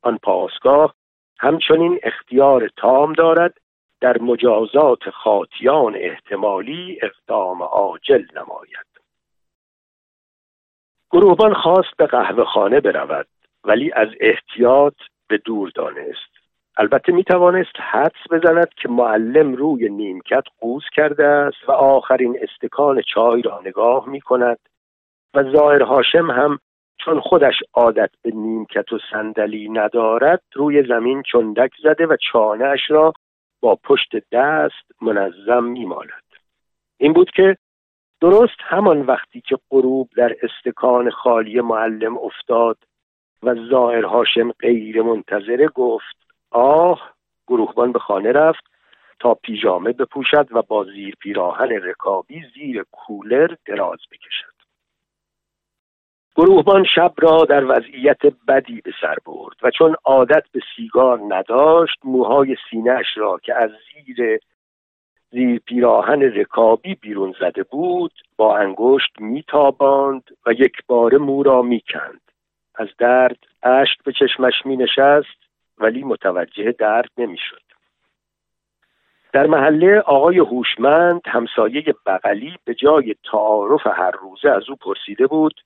[0.01, 0.93] آن پاسگاه
[1.39, 3.53] همچنین اختیار تام دارد
[4.01, 8.92] در مجازات خاطیان احتمالی اقدام عاجل نماید.
[11.13, 13.27] گروهبان خواست به قهوه خانه برود
[13.63, 14.93] ولی از احتیاط
[15.27, 16.33] به دور دانست.
[16.77, 23.01] البته می توانست حدس بزند که معلم روی نیمکت قوز کرده است و آخرین استکان
[23.13, 24.57] چای را نگاه می کند
[25.33, 26.59] و ظاهر هاشم هم
[27.05, 33.13] چون خودش عادت به نیمکت و صندلی ندارد روی زمین چندک زده و چانهاش را
[33.61, 36.23] با پشت دست منظم میمالد
[36.97, 37.57] این بود که
[38.23, 42.77] درست همان وقتی که غروب در استکان خالی معلم افتاد
[43.43, 46.15] و ظاهر هاشم غیر منتظره گفت
[46.51, 47.13] آه
[47.47, 48.63] گروهبان به خانه رفت
[49.19, 54.53] تا پیژامه بپوشد و با زیر پیراهن رکابی زیر کولر دراز بکشد.
[56.35, 61.99] گروهبان شب را در وضعیت بدی به سر برد و چون عادت به سیگار نداشت
[62.03, 64.39] موهای سینهش را که از زیر
[65.33, 72.21] زیر پیراهن رکابی بیرون زده بود با انگشت میتاباند و یک بار مو را می‌کند.
[72.75, 75.37] از درد اشک به چشمش می نشست
[75.77, 77.61] ولی متوجه درد نمی‌شد.
[79.33, 85.61] در محله آقای هوشمند همسایه بغلی به جای تعارف هر روزه از او پرسیده بود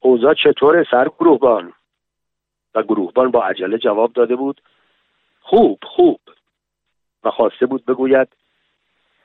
[0.00, 1.72] اوضاع چطوره سر گروهبان؟
[2.74, 4.60] و گروهبان با عجله جواب داده بود
[5.40, 6.20] خوب خوب.
[7.24, 8.28] و خواسته بود بگوید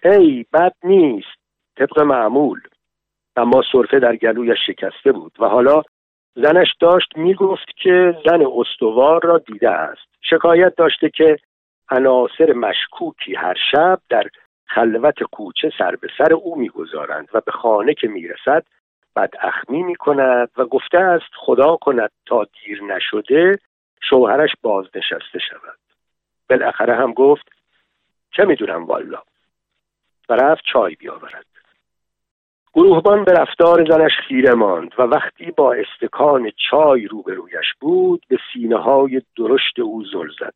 [0.05, 1.37] ای بد نیست.
[1.77, 2.61] طبق معمول.
[3.35, 5.83] اما صرفه در گلویش شکسته بود و حالا
[6.35, 10.07] زنش داشت می‌گفت که زن استوار را دیده است.
[10.21, 11.37] شکایت داشته که
[11.89, 14.23] عناصر مشکوکی هر شب در
[14.65, 18.63] خلوت کوچه سر به سر او می‌گذارند و به خانه که می‌رسد
[19.15, 23.59] بد اخمی می کند و گفته است خدا کند تا دیر نشده
[24.09, 25.79] شوهرش بازنشسته شود.
[26.49, 27.49] بالاخره هم گفت
[28.31, 29.21] چه می‌دونم والا.
[30.29, 31.45] و رفت چای بیاورد.
[32.73, 38.77] گروهبان به رفتار زنش خیره ماند و وقتی با استکان چای روبرویش بود به سینه
[38.77, 40.53] های درشت او زل زد.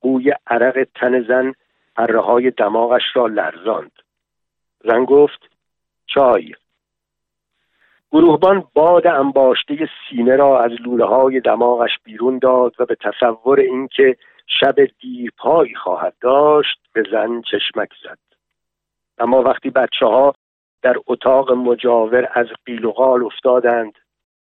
[0.00, 1.54] بوی عرق تن زن
[1.96, 3.92] پره های دماغش را لرزاند.
[4.84, 5.50] زن گفت
[6.06, 6.54] چای.
[8.12, 14.16] گروهبان باد انباشته سینه را از لوله های دماغش بیرون داد و به تصور اینکه
[14.60, 18.31] شب دیرپایی خواهد داشت به زن چشمک زد.
[19.22, 20.34] اما وقتی بچه ها
[20.82, 23.92] در اتاق مجاور از قیل و قال افتادند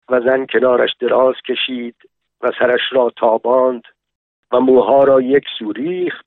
[0.08, 1.96] و زن کنارش دراز کشید
[2.40, 3.82] و سرش را تاباند
[4.52, 6.26] و موها را یک سو ریخت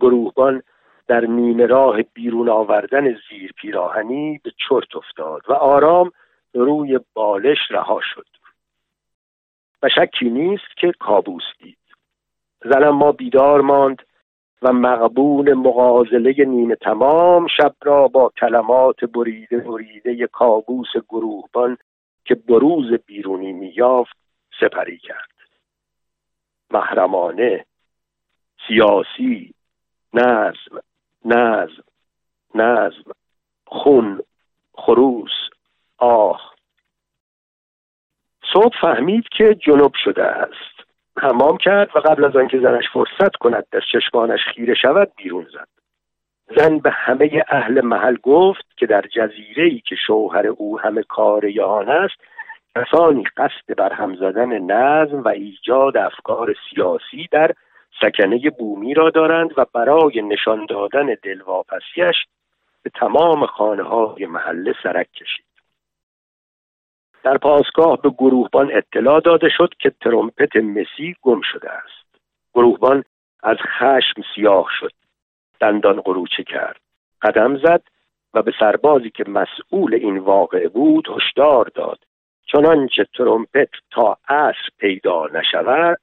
[0.00, 0.62] گروهبان
[1.06, 6.12] در نیمه راه بیرون آوردن زیر پیراهنی به چرت افتاد و آرام
[6.54, 8.26] روی بالش رها شد.
[9.82, 11.78] و شکی نیست که کابوس دید.
[12.64, 14.02] زنم ما بیدار ماند
[14.62, 21.78] و مقبون مغازله نیمه تمام شب را با کلمات بریده بریده کابوس گروهبان
[22.24, 24.16] که بروز بیرونی میافت
[24.60, 25.30] سپری کرد.
[26.70, 27.64] محرمانه
[28.68, 29.54] سیاسی
[30.14, 30.80] نظم
[31.24, 31.84] نظم
[32.54, 33.12] نظم
[33.66, 34.20] خون
[34.74, 35.30] خروس
[35.98, 36.54] آه.
[38.52, 40.75] صبح فهمید که جنوب شده است.
[41.18, 45.68] حمام کرد و قبل از آنکه زنش فرصت کند در چشمانش خیره شود بیرون زد.
[46.56, 51.44] زن به همه اهل محل گفت که در جزیره ای که شوهر او همه کار
[51.64, 52.16] آن است
[52.76, 57.50] کسانی قصد برهم زدن نظم و ایجاد افکار سیاسی در
[58.00, 62.16] سکنه بومی را دارند و برای نشان دادن دلواپسیش
[62.82, 65.45] به تمام خانه های محله سرک کشید.
[67.22, 72.20] در پاسگاه به گروهبان اطلاع داده شد که ترومپت مسی گم شده است.
[72.54, 73.04] گروهبان
[73.42, 74.92] از خشم سیاه شد.
[75.60, 76.80] دندان قروچه کرد.
[77.22, 77.82] قدم زد
[78.34, 81.98] و به سربازی که مسئول این واقعه بود هشدار داد.
[82.46, 85.98] چنانچه ترومپت تا عصر پیدا نشود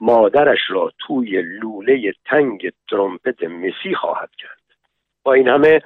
[0.00, 4.62] مادرش را توی لوله تنگ ترومپت مسی خواهد کرد.
[5.24, 5.82] با این همه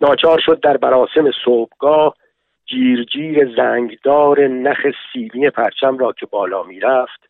[0.00, 2.14] ناچار شد در براسم صبحگاه
[2.66, 7.28] جیرجیر زنگدار نخ سیمی پرچم را که بالا می‌رفت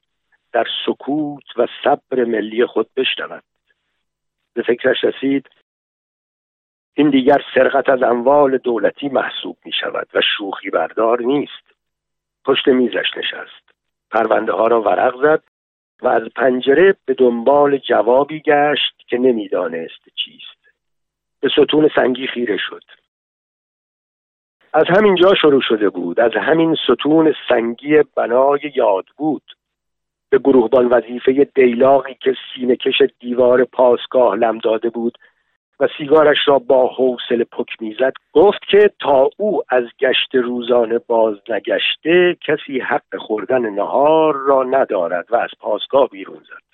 [0.53, 3.43] در سکوت و صبر ملی خود بشنود.
[4.55, 5.49] به فکرش رسید
[6.95, 11.75] این دیگر سرقت از اموال دولتی محسوب می شود و شوخی بردار نیست.
[12.45, 13.71] پشت میزش نشست.
[14.11, 15.43] پرونده ها را ورق زد
[16.03, 20.73] و از پنجره به دنبال جوابی گشت که نمی‌دانست چیست.
[21.41, 22.83] به ستون سنگی خیره شد.
[24.77, 26.21] از همین جا شروع شده بود.
[26.21, 29.43] از همین ستون سنگی بنای یاد بود.
[30.31, 35.19] به گروهبان وظیفه دیلاقی که سینه کش دیوار پاسگاه لم داده بود
[35.81, 41.37] و سیگارش را با حوصله پک می‌زد گفت که تا او از گشت روزانه باز
[41.49, 46.66] نگشته کسی حق خوردن نهار را ندارد و از پاسگاه بیرون زد.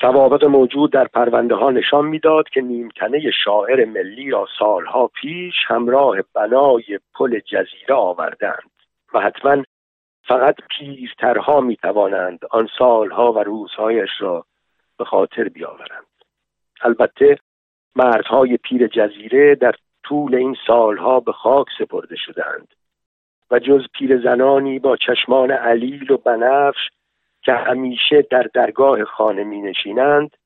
[0.00, 6.16] سوابق موجود در پرونده ها نشان می‌داد که نیمتنه شاعر ملی را سالها پیش همراه
[6.34, 8.70] بنای پل جزیره آوردند
[9.14, 9.62] و حتما
[10.22, 14.44] فقط پیرترها می توانند آن سالها و روزهایش را
[14.98, 16.06] به خاطر بیاورند.
[16.82, 17.38] البته
[17.96, 19.74] مردهای پیر جزیره در
[20.04, 22.74] طول این سالها به خاک سپرده شدند
[23.50, 26.90] و جز پیر زنانی با چشمان علیل و بنفش
[27.42, 30.36] که همیشه در درگاه خانه می نشینند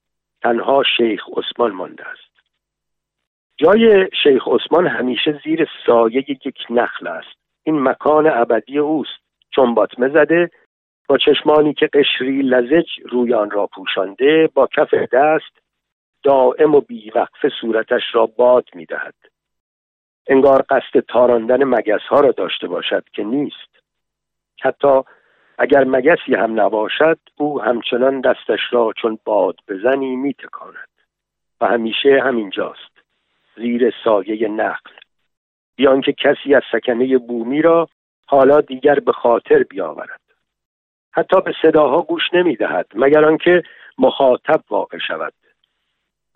[0.42, 2.34] تنها شیخ عثمان مانده است.
[3.56, 7.38] جای شیخ عثمان همیشه زیر سایه یک نخل است.
[7.62, 9.24] این مکان ابدی اوست.
[9.50, 10.50] چون باطمه زده
[11.08, 15.58] با چشمانی که قشری لزج روی آن را پوشانده با کف دست
[16.22, 19.14] دائم و بیوقفه صورتش را باد می‌دهد.
[20.26, 23.84] انگار قصد تاراندن مگس ها را داشته باشد که نیست.
[24.60, 25.02] حتی
[25.58, 30.88] اگر مگسی هم نباشد او همچنان دستش را چون باد بزنی میتکاند.
[31.60, 33.02] و همیشه همینجاست
[33.56, 34.90] زیر سایه نقل.
[35.76, 37.88] بیان که کسی از سکنه بومی را
[38.26, 40.20] حالا دیگر به خاطر بیاورد.
[41.12, 43.62] حتی به صداها گوش نمی‌دهد مگر آنکه
[43.98, 45.34] مخاطب واقع شود.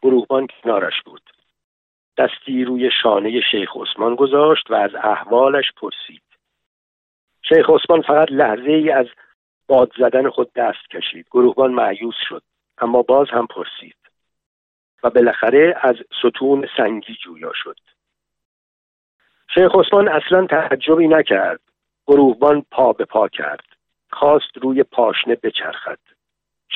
[0.02, 1.22] گروهبان کنارش بود.
[2.18, 6.27] دستی روی شانه شیخ عثمان گذاشت و از احوالش پرسید.
[7.48, 9.06] شیخ عثمان فقط لحظه ای از
[9.66, 11.26] باد زدن خود دست کشید.
[11.30, 12.42] گروهبان معیوس شد
[12.78, 13.96] اما باز هم پرسید
[15.02, 17.76] و بالاخره از ستون سنگی جویا شد.
[19.54, 21.60] شیخ عثمان اصلا تعجبی نکرد.
[22.06, 23.64] گروهبان پا به پا کرد.
[24.10, 25.98] خواست روی پاشنه بچرخد.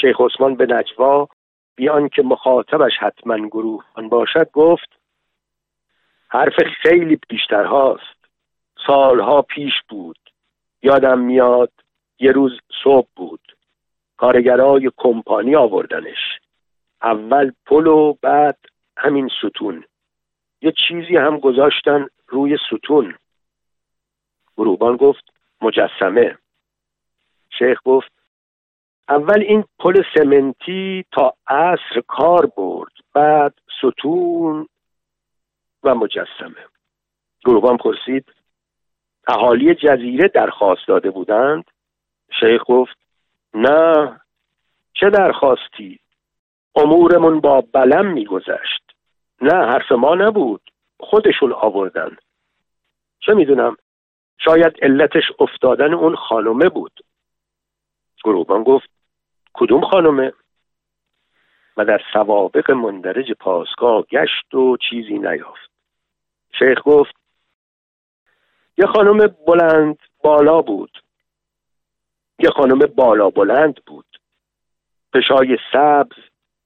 [0.01, 1.29] شیخ عثمان به نجوا
[1.77, 4.89] بیان که مخاطبش حتما گروهبان باشد گفت
[6.29, 8.23] حرف خیلی بیشتر هاست.
[8.87, 10.32] سالها پیش بود.
[10.83, 11.73] یادم میاد
[12.21, 13.57] یه روز صبح بود.
[14.17, 16.41] کارگرای کمپانی آوردنش.
[17.03, 18.59] اول پل و بعد
[18.97, 19.85] همین ستون.
[20.63, 23.15] یه چیزی هم گذاشتن روی ستون.
[24.57, 25.25] گروبان گفت
[25.61, 26.39] مجسمه.
[27.59, 28.13] شیخ گفت
[29.09, 34.69] اول این پل سمنتی تا عصر کار برد بعد ستون
[35.83, 36.67] و مجسمه.
[37.45, 38.42] گروبان پرسید
[39.29, 41.65] اهالی جزیره درخواست داده بودند.
[42.41, 42.97] شیخ گفت
[43.55, 44.21] نه
[44.95, 46.01] چه درخواستی؟
[46.77, 48.93] امورمون با بلم میگذشت.
[49.43, 50.71] نه حرف ما نبود
[51.01, 52.17] خودشون آوردن.
[53.21, 53.77] چه می‌دونم
[54.39, 57.01] شاید علتش افتادن اون خانومه بود.
[58.25, 58.89] گروبان گفت
[59.53, 60.33] کدوم خانومه؟
[61.77, 65.71] و در سوابق مندرج پاسگاه گشت و چیزی نیافت.
[66.59, 67.22] شیخ گفت
[68.83, 71.03] یه خانم بلند بالا بود.
[72.39, 74.21] یه خانم بالا بلند بود.
[75.15, 76.17] پشای سبز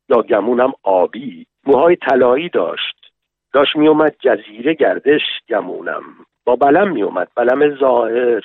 [0.09, 1.47] یا گمونم آبی.
[1.67, 3.13] موهای طلایی داشت.
[3.53, 6.03] داشت میومد جزیره گردش گمونم.
[6.45, 8.43] با بلم میومد بلم ظاهر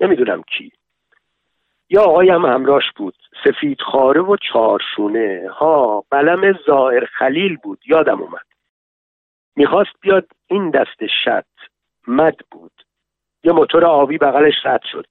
[0.00, 0.72] نمی‌دونم کی.
[1.90, 3.16] یا آقایم همراش بود.
[3.44, 5.48] سفید خاره و چارشونه.
[5.50, 7.78] ها بلم ظاهر خلیل بود.
[7.86, 8.46] یادم اومد.
[9.56, 11.44] می‌خواست بیاد این دست شد
[12.06, 12.72] مد بود.
[13.44, 15.06] یه موتور آبی بغلش رد شد.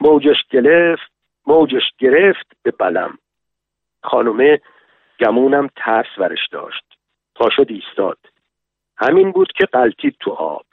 [0.00, 1.12] موجش گرفت
[1.46, 3.18] موجش گرفت به بلم.
[4.02, 4.60] خانومه
[5.20, 6.84] گمونم ترس ورش داشت.
[7.34, 8.18] تا شد ایستاد.
[8.96, 10.66] همین بود که قلتید تو آب.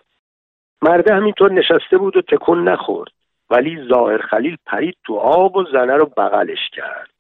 [0.82, 3.12] مرده همینطور نشسته بود و تکون نخورد.
[3.50, 7.12] ولی ظاهر خلیل پرید تو آب و زنه رو بغلش کرد.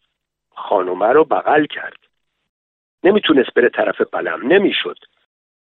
[0.56, 1.98] خانومه رو بغل کرد.
[3.04, 4.48] نمی‌تونست بره طرف بلم.
[4.48, 4.98] نمی‌شد.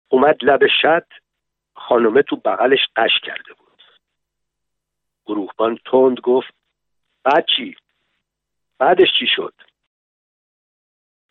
[0.09, 1.05] اومد لب شد.
[1.75, 3.83] خانومه تو بغلش قش کرده بود.
[5.25, 6.53] گروهبان تند گفت
[7.23, 7.75] بعد چی؟
[8.77, 9.53] بعدش چی شد؟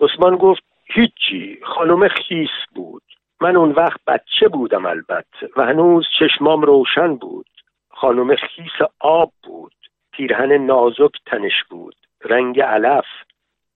[0.01, 3.03] عثمان گفت هیچی خانومه خیس بود.
[3.41, 7.47] من اون وقت بچه بودم البته و هنوز چشمام روشن بود.
[7.91, 9.75] خانم خیس آب بود.
[10.13, 11.97] پیرهن نازک تنش بود.
[12.25, 13.07] رنگ علف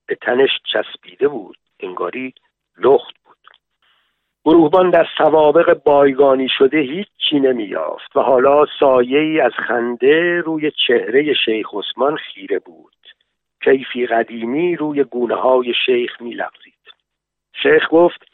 [0.06, 1.58] به تنش چسبیده بود.
[1.80, 2.34] انگاری
[2.78, 3.23] لخت
[4.44, 11.34] گروهبان در سوابق بایگانی شده هیچی نمیافت و حالا سایه ای از خنده روی چهره
[11.44, 12.94] شیخ عثمان خیره بود.
[13.64, 16.36] کیفی قدیمی روی گونه های شیخ می
[17.62, 18.24] شیخ گفت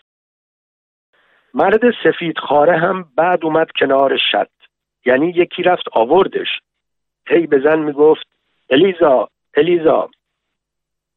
[1.54, 4.50] مرد سفید خاره هم بعد اومد کنار شد.
[5.06, 6.60] یعنی یکی رفت آوردش.
[7.28, 8.26] هی به زن می‌گفت
[8.70, 10.10] الیزا الیزا.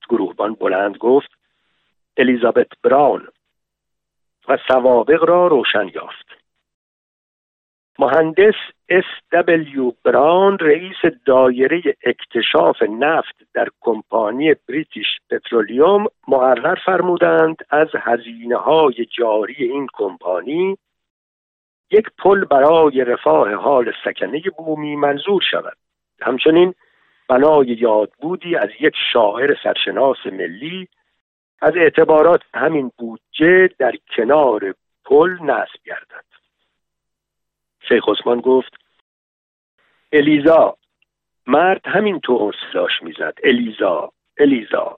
[0.10, 1.30] گروهبان بلند گفت
[2.18, 3.28] الیزابت براون.
[4.48, 6.44] و سوابق را روشن یافت.
[8.00, 8.56] مهندس
[8.90, 18.58] اس دبلیو بران رئیس دایره اکتشاف نفت در کمپانی بریتیش پترولیوم مقرر فرمودند از هزینه
[18.58, 20.78] های جاری این کمپانی
[21.92, 25.78] یک پل برای رفاه حال سکنه بومی منظور شود.
[26.22, 26.74] همچنین
[27.30, 30.88] بنای یادبودی از یک شاعر سرشناس ملی
[31.64, 36.26] از اعتبارات همین بودجه در کنار پل نصب گردد.
[37.88, 38.74] شیخ عثمان گفت
[40.12, 40.78] الیزا
[41.48, 43.34] مرد همینطور صداش می‌زد.
[43.44, 44.98] الیزا الیزا.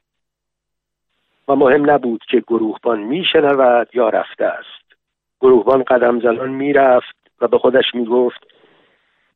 [1.47, 4.95] و مهم نبود که گروهبان میشنود یا رفته است.
[5.41, 8.47] گروهبان قدم زنان می‌رفت و به خودش می‌گفت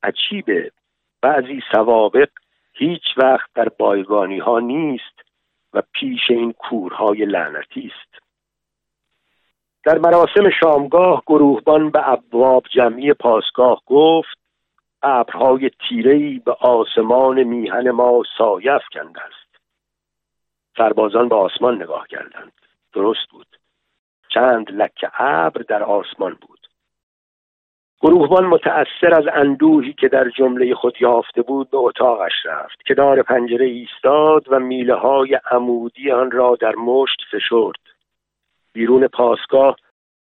[0.03, 0.71] عجیبه
[1.21, 2.29] بعضی سوابق
[2.73, 5.28] هیچ وقت در بایگانی ها نیست.
[5.73, 8.23] و پیش این کورهای لعنتی است.
[9.83, 14.39] در مراسم شامگاه گروهبان به ابواب جمعی پاسگاه گفت
[15.03, 19.61] ابرهای تیرهای به آسمان میهن ما سایه افکند است.
[20.77, 22.51] سربازان به آسمان نگاه کردند.
[22.93, 23.47] درست بود.
[24.33, 26.58] چند لکه ابر در آسمان بود.
[28.01, 33.65] گروهبان متأثر از اندوهی که در جمله خود یافته بود به اتاقش رفت کنار پنجره
[33.65, 37.79] ایستاد و میله های عمودی آن را در مشت فشرد.
[38.73, 39.75] بیرون پاسگاه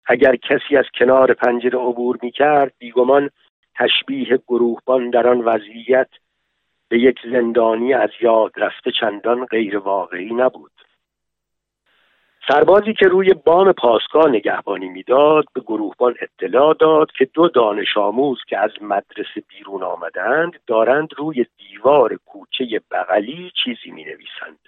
[0.06, 3.30] اگر کسی از کنار پنجره عبور می کرد بیگمان
[3.76, 6.10] تشبیه گروهبان در آن وضعیت
[6.90, 10.73] به یک زندانی از یاد رفته چندان غیر واقعی نبود.
[12.48, 18.38] سربازی که روی بام پاسگاه نگهبانی می‌داد به گروهبان اطلاع داد که دو دانش آموز
[18.48, 24.60] که از مدرسه بیرون آمدند دارند روی دیوار کوچه بغلی چیزی می نویسند.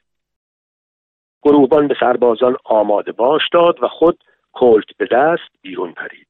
[1.43, 4.23] گروهبان به سربازان آماده باش داد و خود
[4.53, 6.27] کلت به دست بیرون پرید.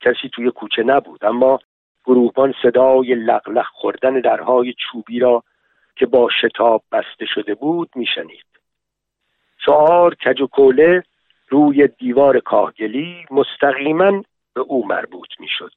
[0.00, 1.58] کسی توی کوچه نبود اما
[2.04, 5.42] گروهبان صدای لغلق خوردن درهای چوبی را
[5.96, 8.55] که با شتاب بسته شده بود میشنید.
[9.66, 11.02] شعار کج و کوله
[11.48, 14.22] روی دیوار کاهگلی مستقیما
[14.54, 15.72] به او مربوط می‌شد.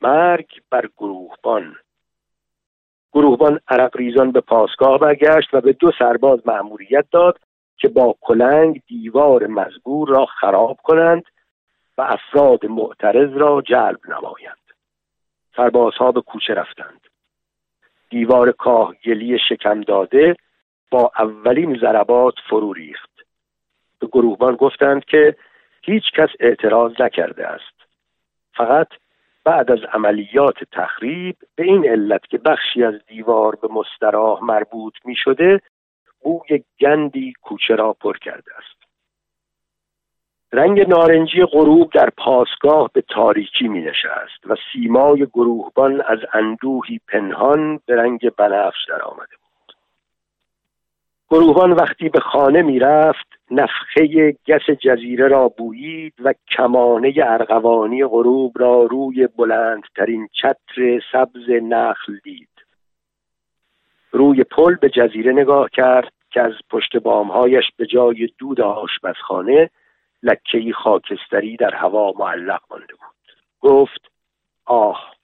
[0.00, 1.76] مرگ بر گروهبان.
[3.12, 7.40] گروهبان عرق ریزان به پاسگاه برگشت و به دو سرباز مأموریت داد
[7.76, 11.24] که با کلنگ دیوار مزبور را خراب کنند
[11.98, 14.66] و افراد معترض را جلب نمایند.
[15.56, 17.00] سربازها به کوچه رفتند.
[18.10, 20.36] دیوار کاهگلی شکم داده
[20.90, 23.10] با اولین ضربات فرو ریخت.
[24.00, 25.36] به گروهبان گفتند که
[25.82, 27.76] هیچ کس اعتراض نکرده است.
[28.54, 28.88] فقط
[29.44, 35.14] بعد از عملیات تخریب به این علت که بخشی از دیوار به مستراح مربوط می
[35.16, 35.60] شده
[36.22, 38.76] بوی گندی کوچه را پر کرده است.
[40.52, 47.80] رنگ نارنجی غروب در پاسگاه به تاریکی می نشست و سیمای گروهبان از اندوهی پنهان
[47.86, 49.36] به رنگ بنفش در آمده
[51.30, 58.82] گروهان وقتی به خانه می‌رفت نفخه گس جزیره را بویید و کمانه ارغوانی غروب را
[58.82, 62.48] روی بلندترین چتر سبز نخل دید.
[64.12, 69.70] روی پل به جزیره نگاه کرد که از پشت بامهایش به جای دود آشپزخانه
[70.22, 73.36] لکهای خاکستری در هوا معلق مانده بود.
[73.60, 74.10] گفت
[74.64, 75.15] آه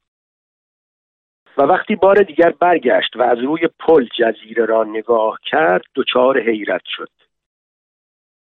[1.56, 6.82] و وقتی بار دیگر برگشت و از روی پل جزیره را نگاه کرد دچار حیرت
[6.84, 7.08] شد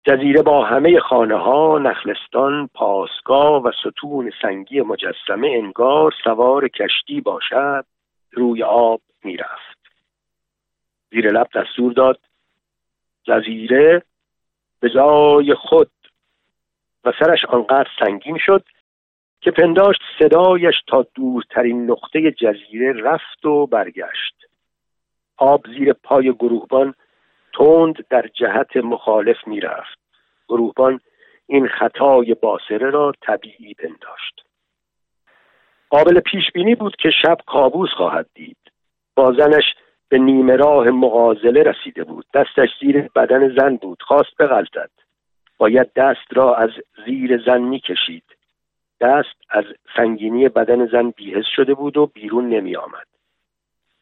[0.04, 7.84] جزیره با همه خانه ها، نخلستان، پاسگاه و ستون سنگی مجسمه انگار سوار کشتی باشد
[8.32, 9.76] روی آب می‌رفت.
[11.10, 12.20] زیر لب دستور داد
[13.24, 14.02] جزیره
[14.80, 15.90] به جای خود
[17.04, 18.64] و سرش آنقدر سنگین شد
[19.46, 24.34] که پنداشت صدایش تا دورترین نقطه جزیره رفت و برگشت.
[25.36, 26.94] آب زیر پای گروهبان
[27.58, 29.98] تند در جهت مخالف می‌رفت.
[30.48, 31.00] گروهبان
[31.46, 34.44] این خطای باسره را طبیعی پنداشت.
[35.90, 38.72] قابل پیش بینی بود که شب کابوس خواهد دید.
[39.14, 39.74] بازنش
[40.08, 42.26] به نیمه راه مغازله رسیده بود.
[42.34, 44.02] دستش زیر بدن زن بود.
[44.02, 44.90] خواست بغلطد.
[45.58, 46.70] باید دست را از
[47.06, 48.35] زیر زن می‌کشید.
[49.00, 49.64] دست از
[49.96, 53.06] سنگینی بدن زن بیهس شده بود و بیرون نمی آمد.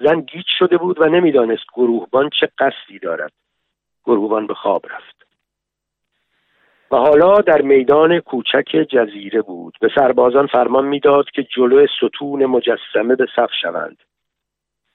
[0.01, 3.33] زن گیج شده بود و نمی‌دانست گروهبان چه قصدی دارد.
[4.05, 5.27] گروهبان به خواب رفت.
[6.91, 9.77] و حالا در میدان کوچک جزیره بود.
[9.81, 13.99] به سربازان فرمان می‌داد که جلو ستون مجسمه به صف شوند.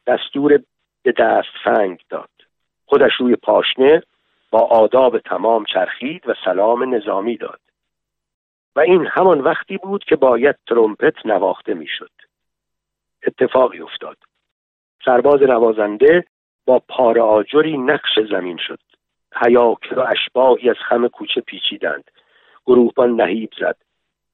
[0.08, 0.60] دستور
[1.04, 2.30] به دست فنگ داد.
[2.86, 4.04] خودش روی پاشنه
[4.52, 7.60] با آداب تمام چرخید و سلام نظامی داد.
[8.80, 12.12] این همان وقتی بود که باید ترومپت نواخته می‌شد.
[13.28, 14.18] اتفاقی افتاد.
[15.06, 16.26] سرباز نوازنده
[16.66, 18.80] با پار آجری نقش زمین شد.
[19.36, 22.12] حیاک و اشباهی از خم کوچه پیچیدند.
[22.66, 23.76] گروهبان نهیب زد.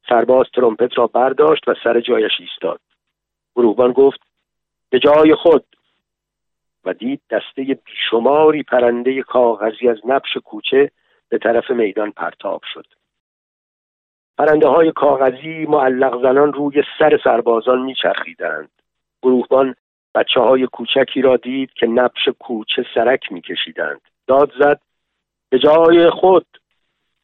[0.10, 2.80] سرباز ترومپت را برداشت و سر جایش ایستاد.
[3.56, 4.20] گروهبان گفت
[4.90, 5.66] به جای خود
[6.86, 10.92] و دید دسته بیشماری پرنده کاغذی از نبش کوچه
[11.30, 12.86] به طرف میدان پرتاب شد.
[14.38, 18.70] پرنده های کاغذی معلق زنان روی سر سربازان میچرخیدند.
[19.24, 19.76] گروهبان
[20.16, 24.02] بچه های کوچکی را دید که نبش کوچه سرک میکشیدند.
[24.28, 24.80] داد زد
[25.50, 26.46] به جای خود.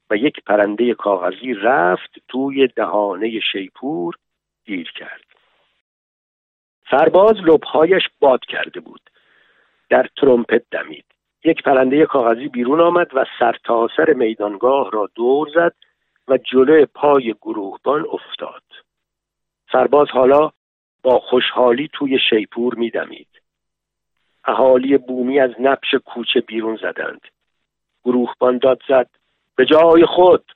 [0.09, 4.15] و یک پرنده کاغذی رفت توی دهانه شیپور
[4.65, 5.23] گیر کرد.
[6.91, 9.01] سرباز لبهایش باد کرده بود.
[9.89, 11.05] در ترومپت دمید.
[11.43, 15.73] یک پرنده کاغذی بیرون آمد و سرتاسر سر میدانگاه را دور زد
[16.27, 18.63] و جلوی پای گروهبان افتاد.
[19.71, 20.51] سرباز حالا
[21.03, 23.27] با خوشحالی توی شیپور میدمید.
[24.45, 27.21] اهالی بومی از نبش کوچه بیرون زدند.
[28.03, 29.09] گروهبان داد زد
[29.55, 30.51] به جای خود!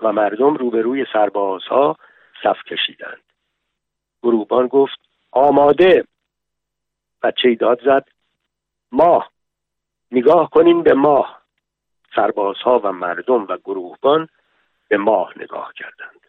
[0.00, 1.96] و مردم روبروی سربازها
[2.42, 3.22] صف کشیدند.
[4.22, 4.98] گروهبان گفت
[5.30, 6.04] آماده!
[7.22, 8.08] بچه داد زد
[8.92, 9.30] ماه!
[10.12, 11.42] نگاه کنیم به ماه!
[12.16, 14.28] سربازها و مردم و گروهبان
[14.94, 16.20] به ماه نگاه کردند.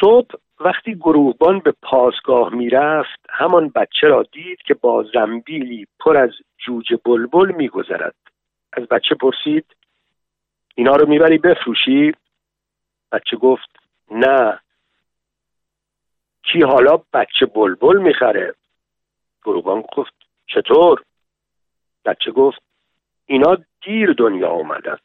[0.00, 6.30] صبح وقتی گروهبان به پاسگاه می‌رفت همان بچه را دید که با زنبیلی پر از
[6.66, 8.14] جوجه بلبل میگذرد.
[8.72, 9.76] از بچه پرسید
[10.74, 12.12] اینا رو می‌بری بفروشی؟
[13.12, 13.76] بچه گفت
[14.10, 14.60] نه.
[16.42, 18.54] کی حالا بچه بلبل می‌خره؟
[19.44, 20.14] گروبان گفت
[20.46, 21.02] چطور؟
[22.04, 22.62] بچه گفت
[23.26, 24.98] اینا دیر دنیا اومدن.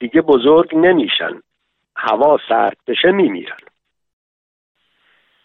[0.00, 1.42] دیگه بزرگ نمیشن.
[1.96, 3.58] هوا سرد بشه میمیرن.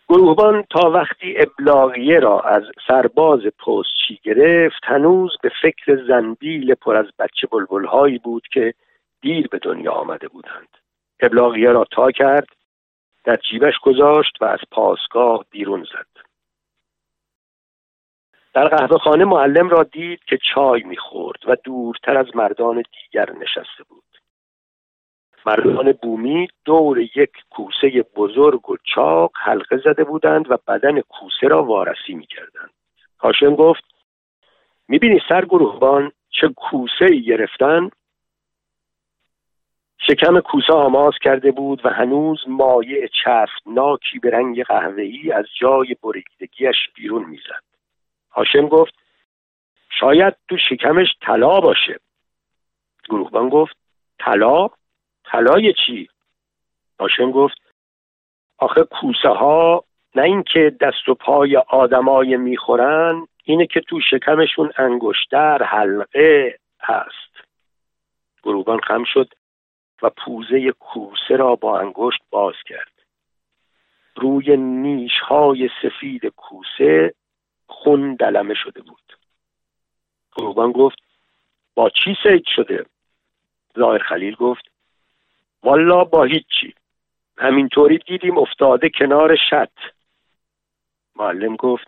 [0.10, 7.06] گروهبان تا وقتی ابلاغیه را از سرباز پستچی گرفت هنوز به فکر زنبیل پر از
[7.20, 8.74] بچه بلبلهایی بود که
[9.22, 10.78] دیر به دنیا آمده بودند.
[11.20, 12.48] ابلاغیه را تا کرد
[13.24, 16.24] در جیبش گذاشت و از پاسگاه بیرون زد.
[18.54, 23.84] در قهوه خانه معلم را دید که چای می‌خورد و دورتر از مردان دیگر نشسته
[23.90, 24.04] بود.
[25.46, 31.64] مردان بومی دور یک کوسه بزرگ و چاق حلقه زده بودند و بدن کوسه را
[31.64, 32.70] وارسی می‌کردند.
[33.20, 33.84] هاشم گفت
[34.88, 37.90] می‌بینی سرگروهبان چه کوسه ای گرفتن؟
[39.98, 46.90] شکم کوسه آماز کرده بود و هنوز مایع چرفناکی به رنگ قهوه‌ای از جای بریدگیش
[46.96, 47.64] بیرون می‌زد.
[48.32, 48.94] هاشم گفت
[50.00, 52.00] شاید تو شکمش طلا باشه.
[53.10, 53.78] گروهبان گفت
[54.20, 54.70] طلا؟
[55.24, 56.10] طلای چی؟
[57.00, 57.58] هاشم گفت
[58.58, 59.84] آخه کوسه ها
[60.16, 67.48] نه اینکه دست و پای آدمای می‌خورن اینه که تو شکمشون انگشتر حلقه هست.
[68.44, 69.34] گروبان خم شد
[70.02, 72.92] و پوزه کوسه را با انگشت باز کرد.
[74.16, 77.14] روی نیش های سفید کوسه
[77.68, 79.18] خون دلمه شده بود.
[80.36, 81.00] گروبان گفت
[81.76, 82.86] با چی سید شده؟
[83.78, 84.73] ظاهر خلیل گفت
[85.64, 86.76] والا با هیچی.
[87.38, 89.94] همینطوری دیدیم افتاده کنار شط.
[91.16, 91.88] معلم گفت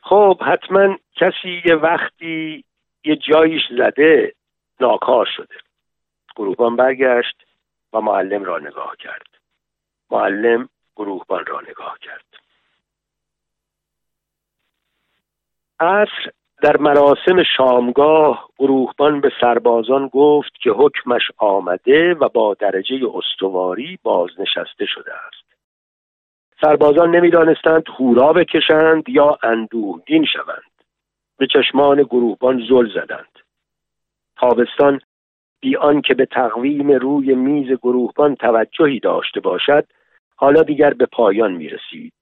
[0.00, 2.64] خب حتما کسی یه وقتی
[3.04, 4.34] یه جایش زده
[4.80, 5.54] ناکار شده.
[6.36, 7.46] گروهبان برگشت
[7.92, 9.26] و معلم را نگاه کرد.
[10.10, 12.24] معلم گروهبان را نگاه کرد.
[15.80, 16.30] عصر
[16.62, 24.86] در مراسم شامگاه گروهبان به سربازان گفت که حکمش آمده و با درجه استواری بازنشسته
[24.86, 25.48] شده است.
[26.60, 30.72] سربازان نمی‌دانستند هورا بکشند یا اندوهگین شوند.
[31.38, 33.38] به چشمان گروهبان زل زدند.
[34.36, 35.00] تابستان
[35.60, 39.86] بی آنکه به تقویم روی میز گروهبان توجهی داشته باشد
[40.36, 42.12] حالا دیگر به پایان می رسید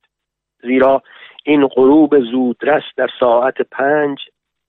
[0.66, 1.02] زیرا
[1.44, 4.18] این غروب زودرس در ساعت پنج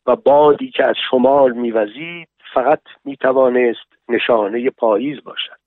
[0.06, 5.60] و بادی که از شمال میوزید فقط می‌توانست نشانه پاییز باشد.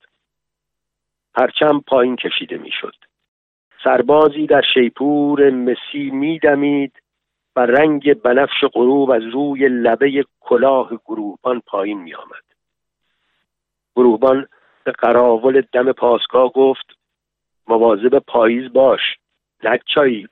[1.34, 2.94] پرچم پایین کشیده می‌شد.
[3.84, 6.92] سربازی در شیپور مسی میدمید
[7.56, 12.44] و رنگ بنفش غروب از روی لبه کلاه گروهبان پایین میآمد.
[13.96, 14.46] گروهبان
[14.84, 16.86] به قراول دم پاسگاه گفت
[17.68, 19.00] مواظب پاییز باش.
[19.62, 20.28] لکچایی.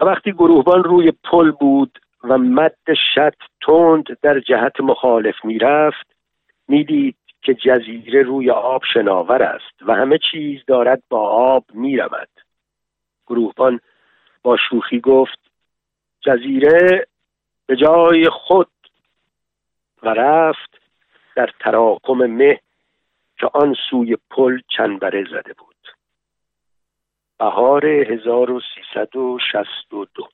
[0.00, 2.76] و وقتی گروهبان روی پل بود و مد
[3.14, 6.06] شط تند در جهت مخالف می‌رفت
[6.68, 12.28] می‌دید که جزیره روی آب شناور است و همه چیز دارد با آب می‌رود.
[13.26, 13.80] گروهبان
[14.42, 15.38] با شوخی گفت
[16.20, 17.06] جزیره
[17.66, 18.68] به جای خود.
[20.02, 20.78] و رفت
[21.36, 22.60] در تراکم مه
[23.36, 25.71] که آن سوی پل چنبره زده بود.
[27.42, 30.28] بهار 1362